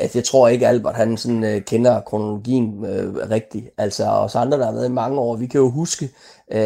[0.00, 3.70] at jeg tror ikke, Albert han sådan, øh, kender kronologien øh, rigtigt.
[3.78, 6.04] Altså os andre, der har været i mange år, vi kan jo huske,
[6.52, 6.60] øh,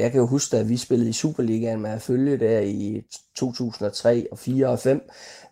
[0.00, 3.02] jeg kan jo huske, at vi spillede i Superligaen med at følge der i
[3.36, 5.00] 2003 og 4 og 5,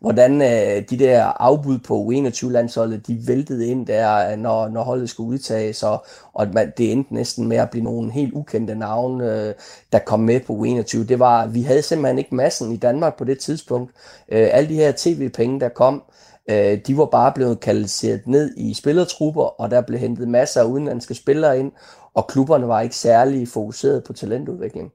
[0.02, 5.10] hvordan øh, de der afbud på U21-landsholdet, de væltede ind der, øh, når, når holdet
[5.10, 9.24] skulle udtages, og, og man, det endte næsten med at blive nogle helt ukendte navne,
[9.24, 9.54] øh,
[9.92, 11.06] der kom med på U21.
[11.06, 13.92] Det var, vi havde simpelthen ikke massen i Danmark på det tidspunkt.
[14.28, 16.02] Øh, alle de her tv-penge, der kom,
[16.50, 20.64] øh, de var bare blevet kanaliseret ned i spillertrupper, og der blev hentet masser af
[20.64, 21.72] udenlandske spillere ind,
[22.14, 24.92] og klubberne var ikke særlig fokuseret på talentudvikling.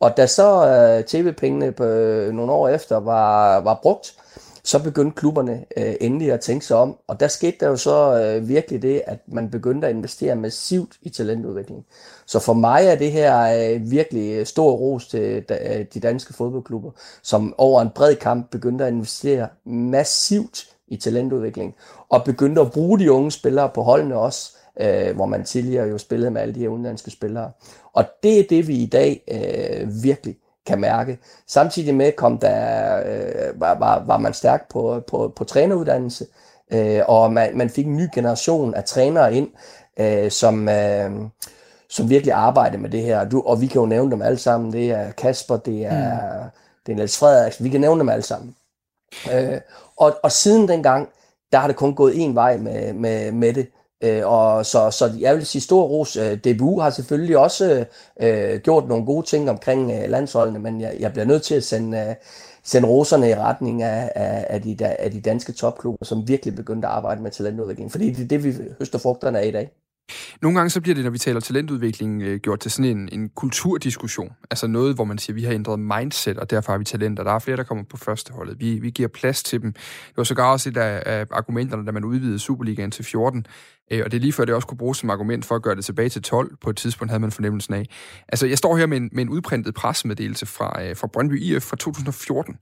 [0.00, 4.14] Og da så øh, tv-pengene på, øh, nogle år efter var, var brugt,
[4.64, 6.98] så begyndte klubberne øh, endelig at tænke sig om.
[7.06, 10.96] Og der skete der jo så øh, virkelig det, at man begyndte at investere massivt
[11.02, 11.86] i talentudvikling.
[12.26, 13.40] Så for mig er det her
[13.74, 16.90] øh, virkelig øh, stor ros til da, øh, de danske fodboldklubber,
[17.22, 21.74] som over en bred kamp begyndte at investere massivt i talentudvikling.
[22.08, 25.98] Og begyndte at bruge de unge spillere på holdene også, øh, hvor man tidligere jo
[25.98, 27.50] spillede med alle de her udenlandske spillere.
[27.92, 30.36] Og det er det, vi i dag øh, virkelig
[30.66, 31.18] kan mærke.
[31.46, 36.26] Samtidig med kom der, øh, var, var, var man stærk på, på, på træneruddannelse,
[36.72, 39.48] øh, og man, man fik en ny generation af trænere ind,
[40.00, 41.10] øh, som, øh,
[41.88, 43.24] som virkelig arbejdede med det her.
[43.28, 44.72] Du, og vi kan jo nævne dem alle sammen.
[44.72, 46.50] Det er Kasper, det er, mm.
[46.86, 47.64] det er Niels Frederiksen.
[47.64, 48.54] Vi kan nævne dem alle sammen.
[49.32, 49.60] Øh,
[49.96, 51.08] og, og siden dengang,
[51.52, 53.68] der har det kun gået en vej med, med, med det.
[54.02, 56.16] Øh, og så, så jeg vil sige stor ros.
[56.16, 57.84] Øh, DBU har selvfølgelig også
[58.20, 61.64] øh, gjort nogle gode ting omkring øh, landsholdene, men jeg, jeg bliver nødt til at
[61.64, 62.14] sende, øh,
[62.64, 66.88] sende roserne i retning af, af, af, de, af de danske topklubber, som virkelig begyndte
[66.88, 67.92] at arbejde med talentudvikling.
[67.92, 69.83] Fordi det er det, vi høster frugterne af i dag.
[70.42, 73.28] Nogle gange så bliver det, når vi taler talentudvikling, øh, gjort til sådan en, en
[73.28, 74.32] kulturdiskussion.
[74.50, 77.22] Altså noget, hvor man siger, at vi har ændret mindset, og derfor har vi talenter.
[77.22, 78.60] Der er flere, der kommer på førsteholdet.
[78.60, 79.72] Vi, vi giver plads til dem.
[79.72, 83.46] Det var sågar også et af, af argumenterne, da man udvidede Superligaen til 14.
[83.90, 85.74] Øh, og det er lige før, det også kunne bruges som argument for at gøre
[85.74, 86.56] det tilbage til 12.
[86.56, 87.86] På et tidspunkt havde man fornemmelsen af.
[88.28, 91.62] Altså, jeg står her med en, med en udprintet pressemeddelelse fra, øh, fra Brøndby IF
[91.62, 92.56] fra 2014.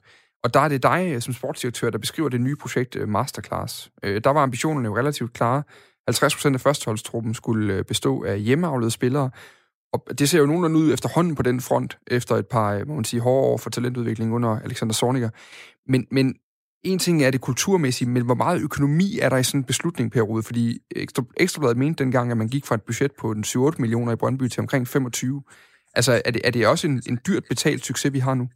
[0.45, 3.91] Og der er det dig øh, som sportsdirektør, der beskriver det nye projekt øh, Masterclass.
[4.03, 5.63] Øh, der var ambitionerne jo relativt klare.
[6.07, 9.31] 50 procent af førsteholdstruppen skulle øh, bestå af hjemmeavlede spillere.
[9.93, 12.95] Og det ser jo nogenlunde ud efterhånden på den front, efter et par, øh, må
[12.95, 15.31] man sige, hårde år for talentudvikling under Alexander Zorniger.
[15.87, 16.35] Men, men
[16.85, 20.13] en ting er det kulturmæssige, men hvor meget økonomi er der i sådan en beslutning,
[20.13, 20.43] Per Rode?
[20.43, 24.13] Fordi Ekstra, Ekstrabladet mente dengang, at man gik fra et budget på den 7-8 millioner
[24.13, 25.43] i Brøndby til omkring 25.
[25.95, 28.49] Altså, er det, er det også en, en dyrt betalt succes, vi har nu?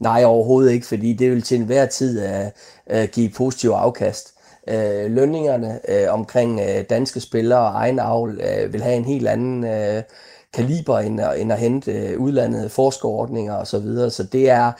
[0.00, 2.46] Nej, overhovedet ikke, fordi det vil til enhver tid uh,
[2.96, 4.34] uh, give positiv afkast
[4.68, 9.28] øh, lønningerne øh, omkring øh, danske spillere og egen avl øh, vil have en helt
[9.28, 10.02] anden øh,
[10.52, 13.66] kaliber end, end at hente øh, udlandet forskerordninger osv.
[13.66, 14.10] Så, videre.
[14.10, 14.72] så det er,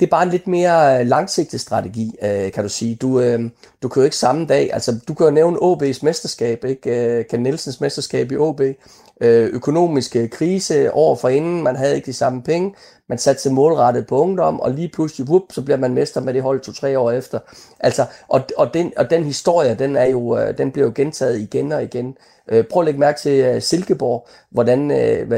[0.00, 2.94] det er bare en lidt mere øh, langsigtet strategi, øh, kan du sige.
[2.94, 3.50] Du, øh,
[3.82, 7.18] du kan jo ikke samme dag, altså du kan jo nævne OB's mesterskab, ikke?
[7.18, 8.60] Øh, Ken Nielsens mesterskab i OB,
[9.20, 12.74] øh, økonomiske øh, krise år for inden, man havde ikke de samme penge,
[13.08, 16.34] man satte sig målrettet på ungdom, og lige pludselig, whoop, så bliver man mester med
[16.34, 17.38] det hold to-tre år efter.
[17.80, 21.38] Altså, og, og, den, og den historie, den, er jo, øh, den bliver jo gentaget
[21.38, 22.16] igen og igen.
[22.48, 25.28] Øh, prøv at lægge mærke til uh, Silkeborg, hvordan, uh,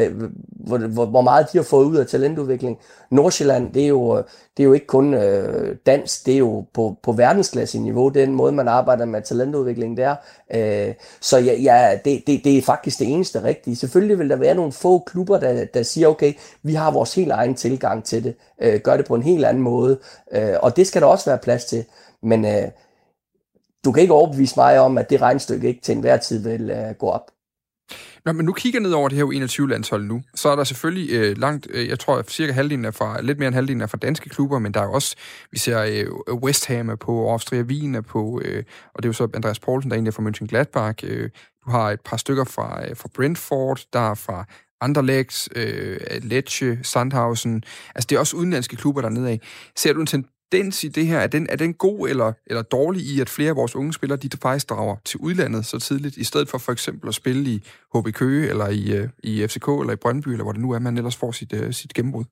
[0.51, 2.79] hvor, hvor, hvor meget de har fået ud af talentudvikling.
[3.11, 4.17] Nordsjælland, det er jo,
[4.57, 5.21] det er jo ikke kun uh,
[5.87, 10.15] dansk, det er jo på, på verdensklasse niveau, den måde, man arbejder med talentudvikling der.
[10.55, 13.77] Uh, så ja, ja det, det, det er faktisk det eneste rigtige.
[13.77, 16.33] Selvfølgelig vil der være nogle få klubber, der, der siger, okay,
[16.63, 18.35] vi har vores helt egen tilgang til det,
[18.67, 19.99] uh, gør det på en helt anden måde,
[20.37, 21.85] uh, og det skal der også være plads til.
[22.23, 22.71] Men uh,
[23.85, 26.95] du kan ikke overbevise mig om, at det regnstykke ikke til enhver tid vil øh,
[26.99, 27.31] gå op.
[28.25, 31.39] Nå, men nu kigger ned over det her 21-landshold nu, så er der selvfølgelig øh,
[31.39, 33.99] langt, øh, jeg tror at cirka halvdelen er fra, lidt mere end halvdelen er fra
[33.99, 35.17] danske klubber, men der er også,
[35.51, 38.65] vi ser øh, West Ham er på, Austria Wien er på, øh,
[38.95, 41.13] og det er jo så Andreas Poulsen, der egentlig er fra Mönchengladbach.
[41.13, 41.31] Øh,
[41.65, 44.45] du har et par stykker fra, øh, fra Brentford, der er fra
[44.81, 47.63] Anderlecht, øh, Lecce, Sandhausen.
[47.95, 49.41] Altså, det er også udenlandske klubber dernede af.
[49.77, 50.07] Ser du en
[50.53, 53.51] tendens i det her, er den, er den god eller, eller dårlig i, at flere
[53.51, 56.73] af vores unge spillere, de faktisk drager til udlandet så tidligt, i stedet for for
[56.73, 57.63] eksempel at spille i
[57.95, 60.79] HB Køge, eller i, øh, i FCK, eller i Brøndby, eller hvor det nu er,
[60.79, 62.25] man ellers får sit, uh, sit gennembrud?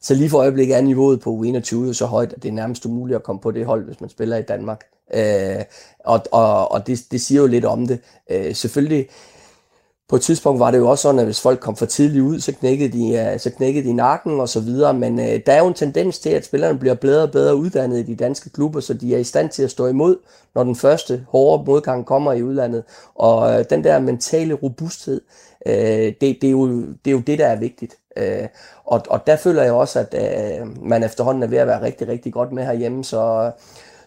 [0.00, 3.16] Så lige for øjeblikket er niveauet på U21 så højt, at det er nærmest umuligt
[3.16, 4.80] at komme på det hold, hvis man spiller i Danmark.
[5.14, 5.64] Øh,
[6.04, 8.00] og og, og det, det siger jo lidt om det.
[8.30, 9.08] Øh, selvfølgelig
[10.08, 12.40] på et tidspunkt var det jo også sådan, at hvis folk kom for tidligt ud,
[12.40, 14.94] så knækkede de, øh, så knækkede de nakken og så videre.
[14.94, 17.98] Men øh, der er jo en tendens til, at spillerne bliver bedre og bedre uddannet
[17.98, 20.16] i de danske klubber, så de er i stand til at stå imod,
[20.54, 22.84] når den første hårde modgang kommer i udlandet.
[23.14, 25.20] Og øh, den der mentale robusthed,
[25.66, 25.74] øh,
[26.20, 27.94] det, det, er jo, det er jo det, der er vigtigt.
[28.16, 28.48] Øh,
[28.84, 32.08] og, og der føler jeg også, at øh, man efterhånden er ved at være rigtig,
[32.08, 33.04] rigtig godt med herhjemme.
[33.04, 33.50] Så,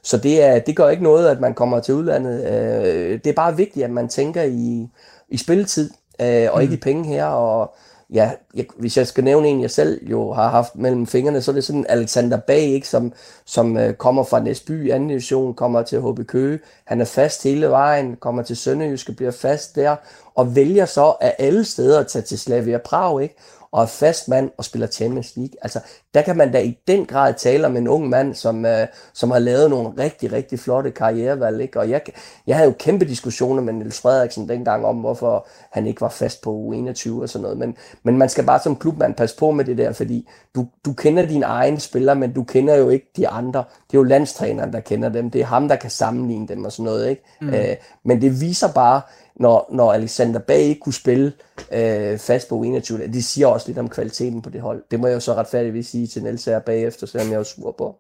[0.04, 2.46] så det, er, det gør ikke noget, at man kommer til udlandet.
[2.46, 4.90] Øh, det er bare vigtigt, at man tænker i
[5.32, 5.90] i spilletid,
[6.22, 6.62] øh, og mm.
[6.62, 7.26] ikke i penge her.
[7.26, 7.76] Og
[8.14, 11.52] ja, jeg, hvis jeg skal nævne en, jeg selv jo har haft mellem fingrene, så
[11.52, 13.14] er det sådan Alexander Bag, ikke, som,
[13.46, 16.60] som øh, kommer fra Næsby, anden division, kommer til HB Køge.
[16.86, 19.96] Han er fast hele vejen, kommer til Sønderjyske, bliver fast der,
[20.36, 23.36] og vælger så af alle steder at tage til Slavia Prag, ikke?
[23.72, 25.54] Og er fast mand og spiller Champions League.
[25.62, 25.80] Altså,
[26.14, 29.32] der kan man da i den grad tale om en ung mand, som, øh, som
[29.32, 31.62] har lavet nogle rigtig, rigtig flotte karrierevalg.
[31.62, 31.80] Ikke?
[31.80, 32.02] Og jeg,
[32.48, 36.42] jeg havde jo kæmpe diskussioner med Niels Frederiksen dengang om, hvorfor han ikke var fast
[36.42, 37.58] på U21 og sådan noget.
[37.58, 40.94] Men, men man skal bare som klubmand passe på med det der, fordi du, du
[40.94, 43.64] kender dine egne spillere, men du kender jo ikke de andre.
[43.88, 45.32] Det er jo landstræneren, der kender dem.
[45.32, 47.10] Det er ham, der kan sammenligne dem og sådan noget.
[47.10, 47.24] Ikke?
[47.42, 47.50] Mm.
[47.50, 49.02] Øh, men det viser bare,
[49.40, 51.34] når, når Alexander Bag ikke kunne spille
[51.74, 53.08] øh, fast på 21.
[53.08, 54.84] Det siger også lidt om kvaliteten på det hold.
[54.92, 57.76] Det må jeg jo så retfærdigvis sige til Niels her bagefter, selvom jeg er sur
[57.78, 57.96] på.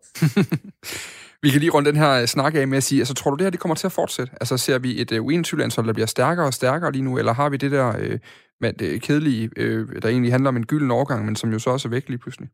[1.43, 3.37] vi kan lige runde den her øh, snak af med at sige, altså tror du
[3.37, 4.33] det her det kommer til at fortsætte?
[4.41, 7.49] Altså ser vi et uh, U21-landshold, der bliver stærkere og stærkere lige nu, eller har
[7.49, 8.19] vi det der øh,
[8.61, 11.69] med det kedelige, øh, der egentlig handler om en gylden overgang, men som jo så
[11.69, 12.49] også er væk lige pludselig?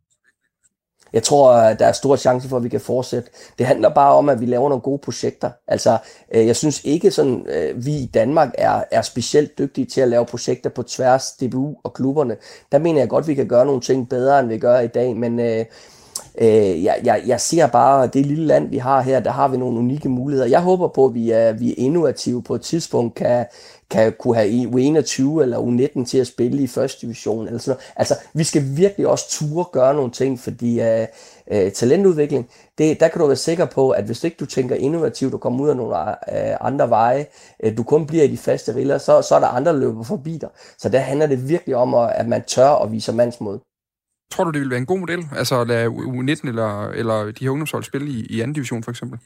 [1.13, 3.29] Jeg tror, øh, der er stor chance for, at vi kan fortsætte.
[3.57, 5.49] Det handler bare om, at vi laver nogle gode projekter.
[5.67, 5.97] Altså,
[6.33, 10.07] øh, jeg synes ikke, sådan, øh, vi i Danmark er, er specielt dygtige til at
[10.07, 12.35] lave projekter på tværs DBU og klubberne.
[12.71, 14.87] Der mener jeg godt, at vi kan gøre nogle ting bedre, end vi gør i
[14.87, 15.15] dag.
[15.15, 15.65] Men øh,
[16.41, 19.47] Øh, jeg, jeg, jeg ser bare, at det lille land, vi har her, der har
[19.47, 20.47] vi nogle unikke muligheder.
[20.47, 23.45] Jeg håber på, at vi er, vi er innovative på et tidspunkt, kan,
[23.89, 27.47] kan kunne have U21 eller U19 til at spille i første division.
[27.47, 27.93] Eller sådan noget.
[27.95, 31.07] Altså, vi skal virkelig også ture gøre nogle ting, fordi øh,
[31.51, 35.33] øh, talentudvikling, det, der kan du være sikker på, at hvis ikke du tænker innovativt
[35.33, 37.25] og kommer ud af nogle øh, andre veje,
[37.63, 40.03] øh, du kun bliver i de faste riller, så, så er der andre, der løber
[40.03, 40.49] forbi dig.
[40.77, 43.59] Så der handler det virkelig om, at man tør at vise mandsmod.
[44.31, 45.19] Tror du, det ville være en god model?
[45.35, 48.91] Altså at lade U19 eller, eller de her ungdomshold spille i, i anden division for
[48.91, 49.19] eksempel?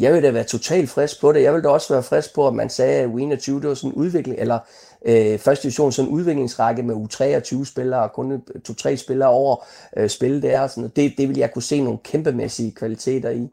[0.00, 1.42] Jeg vil da være totalt frisk på det.
[1.42, 3.90] Jeg vil da også være frisk på, at man sagde, at U21 det var sådan
[3.90, 4.58] en udvikling, eller
[5.06, 9.64] øh, første division sådan en udviklingsrække med U23 spillere, og kun øh, to-tre spillere over
[9.96, 10.66] øh, spille der.
[10.66, 13.48] Sådan Det, det vil jeg kunne se nogle kæmpemæssige kvaliteter i.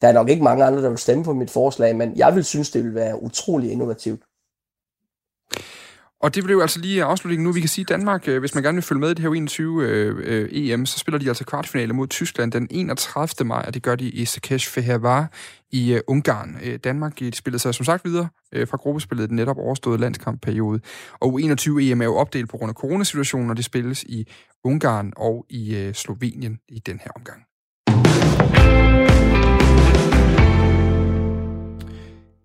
[0.00, 2.44] Der er nok ikke mange andre, der vil stemme på mit forslag, men jeg vil
[2.44, 4.22] synes, det vil være utrolig innovativt.
[6.24, 7.52] Og det blev altså lige afslutningen nu.
[7.52, 9.30] Vi kan sige, at Danmark, øh, hvis man gerne vil følge med i det her
[9.30, 13.46] 21 øh, øh EM, så spiller de altså kvartfinale mod Tyskland den 31.
[13.46, 15.30] maj, og det gør de i Sakesh Fehervar
[15.72, 16.56] i øh, Ungarn.
[16.62, 19.98] Øh, Danmark øh, de spillede sig som sagt videre øh, fra gruppespillet den netop overståede
[19.98, 20.80] landskampperiode.
[21.20, 24.26] Og 21 EM er jo opdelt på grund af coronasituationen, og det spilles i
[24.64, 27.44] Ungarn og i øh, Slovenien i den her omgang.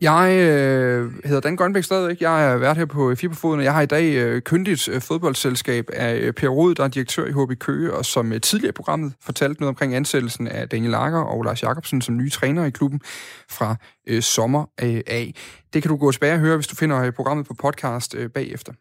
[0.01, 2.21] Jeg øh, hedder Dan Grønbæk stadigvæk.
[2.21, 5.01] Jeg er vært her på øh, Fiberfoden, og jeg har i dag øh, kyndigt øh,
[5.01, 8.69] fodboldselskab af øh, Per Rod, der er direktør i HB Køge, og som øh, tidligere
[8.69, 12.65] i programmet fortalte noget omkring ansættelsen af Daniel Lager og Lars Jakobsen som nye træner
[12.65, 13.01] i klubben
[13.49, 13.75] fra
[14.07, 15.35] øh, sommer øh, af.
[15.73, 18.29] Det kan du gå tilbage og høre, hvis du finder øh, programmet på podcast øh,
[18.29, 18.73] bagefter.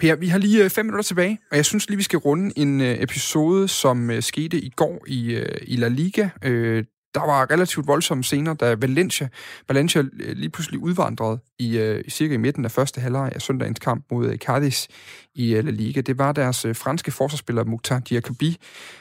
[0.00, 2.52] Per, vi har lige øh, fem minutter tilbage, og jeg synes lige, vi skal runde
[2.56, 6.28] en øh, episode, som øh, skete i går i, øh, i La Liga.
[6.44, 6.84] Øh,
[7.14, 9.28] der var relativt voldsomme scener, da Valencia,
[9.68, 13.78] Valencia øh, lige pludselig udvandrede i, uh, cirka i midten af første halvleg af søndagens
[13.78, 14.88] kamp mod øh, uh, Cardis
[15.34, 16.00] i uh, La Liga.
[16.00, 18.56] Det var deres uh, franske forsvarsspiller Mukhtar Diakabi,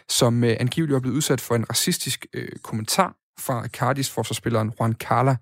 [0.09, 4.93] som uh, angiveligt var blevet udsat for en racistisk uh, kommentar fra Cardis forsvarsspilleren Juan
[4.93, 5.35] Carla.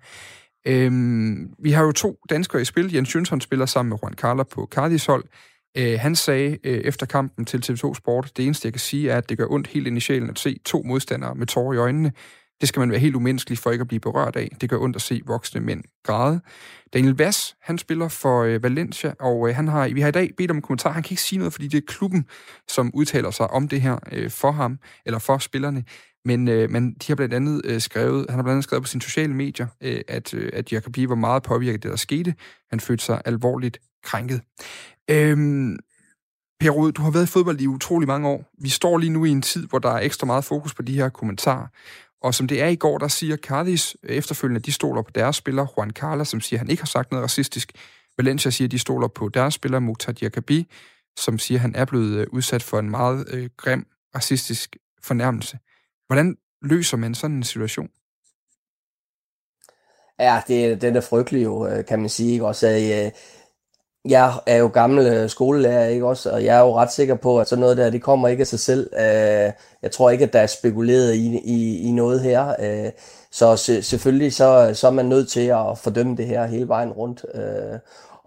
[0.66, 2.94] Øhm, vi har jo to danskere i spil.
[2.94, 5.24] Jens Jønsson spiller sammen med Juan Carla på Cardis hold.
[5.76, 9.18] Øh, han sagde øh, efter kampen til TV2 Sport, det eneste jeg kan sige er,
[9.18, 11.76] at det gør ondt helt ind i sjælen at se to modstandere med tårer i
[11.76, 12.12] øjnene.
[12.60, 14.56] Det skal man være helt umenneskelig for ikke at blive berørt af.
[14.60, 16.40] Det gør ondt at se voksne mænd græde.
[16.94, 20.30] Daniel Vass, han spiller for øh, Valencia, og øh, han har, vi har i dag
[20.36, 20.92] bedt om en kommentar.
[20.92, 22.26] Han kan ikke sige noget, fordi det er klubben,
[22.68, 25.84] som udtaler sig om det her øh, for ham, eller for spillerne.
[26.24, 28.88] Men, øh, men de har blandt andet øh, skrevet, han har blandt andet skrevet på
[28.88, 32.34] sine sociale medier, øh, at, øh, at Jacobi var meget påvirket af det, der skete.
[32.70, 34.40] Han følte sig alvorligt krænket.
[35.10, 35.78] Øhm,
[36.60, 38.44] Per Rud, du har været i fodbold i utrolig mange år.
[38.62, 40.94] Vi står lige nu i en tid, hvor der er ekstra meget fokus på de
[40.94, 41.66] her kommentarer.
[42.22, 45.66] Og som det er i går, der siger Cardis efterfølgende, de stoler på deres spiller,
[45.76, 47.72] Juan Carlos, som siger, at han ikke har sagt noget racistisk.
[48.18, 50.70] Valencia siger, at de stoler på deres spiller, Mukhtar Diakabi,
[51.18, 55.58] som siger, at han er blevet øh, udsat for en meget øh, grim racistisk fornærmelse.
[56.06, 57.88] Hvordan løser man sådan en situation?
[60.18, 62.32] Ja, det, den er frygtelig jo, øh, kan man sige.
[62.32, 62.46] Ikke?
[62.46, 63.10] Også, øh,
[64.04, 66.30] jeg er jo gammel øh, skolelærer, ikke også?
[66.30, 68.46] Og jeg er jo ret sikker på, at sådan noget der, det kommer ikke af
[68.46, 68.90] sig selv.
[68.98, 72.54] Øh, jeg tror ikke, at der er spekuleret i, i, i noget her.
[72.60, 72.90] Øh,
[73.30, 77.24] så selvfølgelig så, så er man nødt til at fordømme det her hele vejen rundt.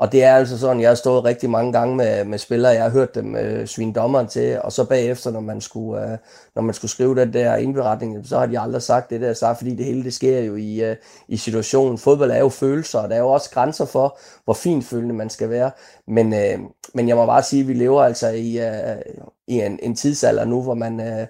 [0.02, 2.84] Og det er altså sådan, jeg har stået rigtig mange gange med, med spillere, jeg
[2.84, 6.18] har hørt dem øh, svine dommeren til, og så bagefter, når man skulle, øh,
[6.56, 9.56] når man skulle skrive den der indberetning, så har de aldrig sagt det der så
[9.58, 10.96] fordi det hele det sker jo i, øh,
[11.28, 11.98] i situationen.
[11.98, 15.50] Fodbold er jo følelser, og der er jo også grænser for, hvor finfølende man skal
[15.50, 15.72] være.
[16.08, 16.60] Men, øh,
[16.94, 19.02] men jeg må bare sige, at vi lever altså i, øh,
[19.48, 21.00] i en, en tidsalder nu, hvor man...
[21.00, 21.28] Øh,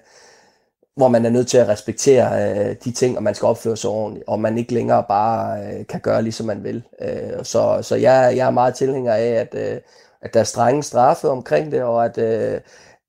[0.96, 3.90] hvor man er nødt til at respektere øh, de ting, og man skal opføre sig
[3.90, 6.82] ordentligt, og man ikke længere bare øh, kan gøre, ligesom man vil.
[7.02, 9.80] Øh, så så jeg, jeg er meget tilhænger af, at, øh,
[10.22, 12.60] at der er strenge straffe omkring det, og at, øh,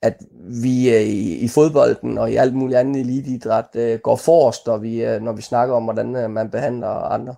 [0.02, 0.18] at
[0.64, 4.78] vi øh, i, i fodbolden og i alt muligt andet eliteidræt øh, går forrest, når
[4.78, 7.36] vi, øh, når vi snakker om, hvordan øh, man behandler andre.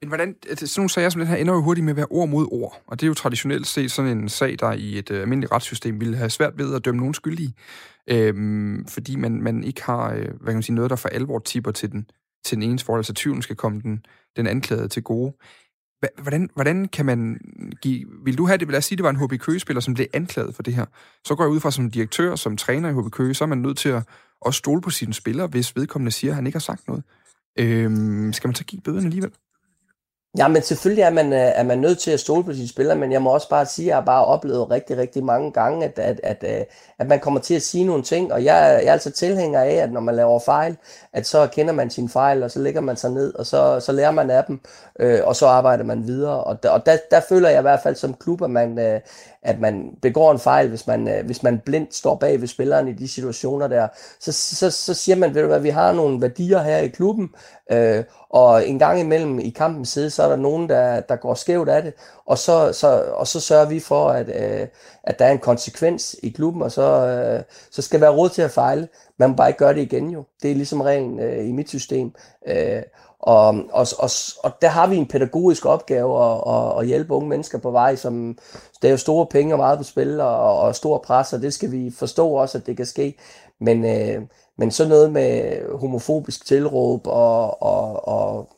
[0.00, 2.06] Men hvordan, altså, sådan nogle sager som den her ender jo hurtigt med at være
[2.10, 5.10] ord mod ord, og det er jo traditionelt set sådan en sag, der i et
[5.10, 7.54] øh, almindeligt retssystem ville have svært ved at dømme nogen skyldige,
[8.10, 11.38] øhm, fordi man, man ikke har øh, hvad kan man sige, noget, der for alvor
[11.38, 12.10] tipper til den,
[12.44, 14.04] til den ene forhold, så tvivlen skal komme den,
[14.36, 15.32] den anklagede til gode.
[16.22, 17.40] Hvordan, hvordan kan man
[17.82, 18.06] give...
[18.24, 20.54] Vil du have det, lad os sige, det var en HB Køge-spiller, som blev anklaget
[20.54, 20.86] for det her.
[21.24, 23.58] Så går jeg ud fra som direktør, som træner i HB Køge, så er man
[23.58, 24.02] nødt til at,
[24.46, 27.04] at stole på sine spillere, hvis vedkommende siger, at han ikke har sagt noget.
[27.58, 29.32] Øhm, skal man så give bøden alligevel?
[30.38, 32.96] Ja, men selvfølgelig er man, øh, er man nødt til at stole på sine spillere,
[32.96, 35.84] men jeg må også bare sige, at jeg har bare oplevet rigtig, rigtig mange gange,
[35.84, 36.64] at, at, at, øh,
[36.98, 39.72] at man kommer til at sige nogle ting, og jeg, jeg er altså tilhænger af,
[39.72, 40.76] at når man laver fejl,
[41.12, 43.92] at så kender man sine fejl, og så lægger man sig ned, og så, så
[43.92, 44.60] lærer man af dem,
[45.00, 46.44] øh, og så arbejder man videre.
[46.44, 49.00] Og, der, og der, der føler jeg i hvert fald som klub, at man, øh,
[49.42, 52.88] at man begår en fejl, hvis man, øh, hvis man blindt står bag ved spilleren
[52.88, 53.88] i de situationer der.
[54.20, 57.30] Så, så, så siger man, ved du hvad, vi har nogle værdier her i klubben,
[57.70, 61.34] øh, og en gang imellem i kampens side, så er der nogen, der, der går
[61.34, 61.94] skævt af det,
[62.26, 64.68] og så, så, og så sørger vi for, at, øh,
[65.04, 68.42] at der er en konsekvens i klubben, og så, øh, så skal være råd til
[68.42, 68.88] at fejle.
[69.18, 70.24] Man må bare ikke gøre det igen jo.
[70.42, 72.14] Det er ligesom reglen øh, i mit system.
[72.46, 72.82] Øh,
[73.20, 74.10] og, og, og,
[74.44, 77.96] og der har vi en pædagogisk opgave at, at, at hjælpe unge mennesker på vej,
[77.96, 78.38] som
[78.82, 81.54] der er jo store penge og meget på spil, og, og stor pres, og det
[81.54, 83.16] skal vi forstå også, at det kan ske.
[83.60, 84.22] Men, øh,
[84.58, 88.48] men sådan noget med homofobisk tilråb og, og, og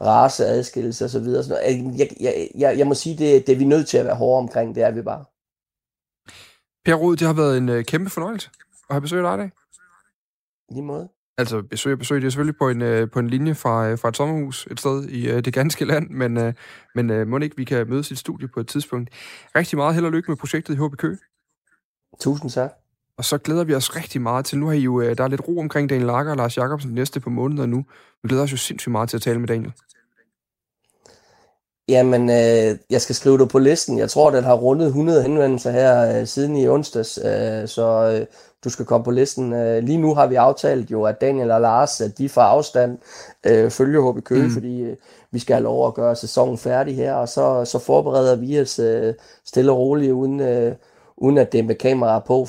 [0.00, 1.44] raceadskillelse og så videre.
[1.44, 1.98] Sådan noget.
[1.98, 4.38] Jeg, jeg, jeg, jeg må sige, det, det er vi nødt til at være hårde
[4.38, 5.24] omkring, det er vi bare.
[6.84, 8.50] Per Rud, det har været en øh, kæmpe fornøjelse
[8.88, 9.50] at have besøg af dig i dag.
[10.70, 11.08] Lige måde.
[11.38, 13.98] Altså besøg og besøg, det er selvfølgelig på en, øh, på en linje fra, øh,
[13.98, 16.54] fra et sommerhus et sted i øh, det ganske land, men, øh,
[16.94, 19.10] men øh, må ikke vi kan mødes i et studie på et tidspunkt.
[19.56, 21.16] Rigtig meget held og lykke med projektet i HB Kø.
[22.20, 22.72] Tusind tak.
[23.18, 25.28] Og så glæder vi os rigtig meget til, nu har I jo, øh, der er
[25.28, 27.84] lidt ro omkring Daniel Lager og Lars Jakobsen de næste på måneder nu.
[28.22, 29.72] Vi glæder os jo sindssygt meget til at tale med Daniel.
[31.88, 33.98] Jamen, øh, jeg skal skrive det på listen.
[33.98, 38.26] Jeg tror, den har rundet 100 henvendelser her øh, siden i onsdags, øh, så øh,
[38.64, 39.52] du skal komme på listen.
[39.52, 42.98] Øh, lige nu har vi aftalt jo, at Daniel og Lars, at de får afstand
[43.46, 44.50] øh, følger HB Køge, mm.
[44.50, 44.96] fordi øh,
[45.30, 48.78] vi skal have lov at gøre sæsonen færdig her, og så, så forbereder vi os
[48.78, 49.14] øh,
[49.44, 50.74] stille og roligt, uden, øh,
[51.16, 52.46] uden at det er med kamera på.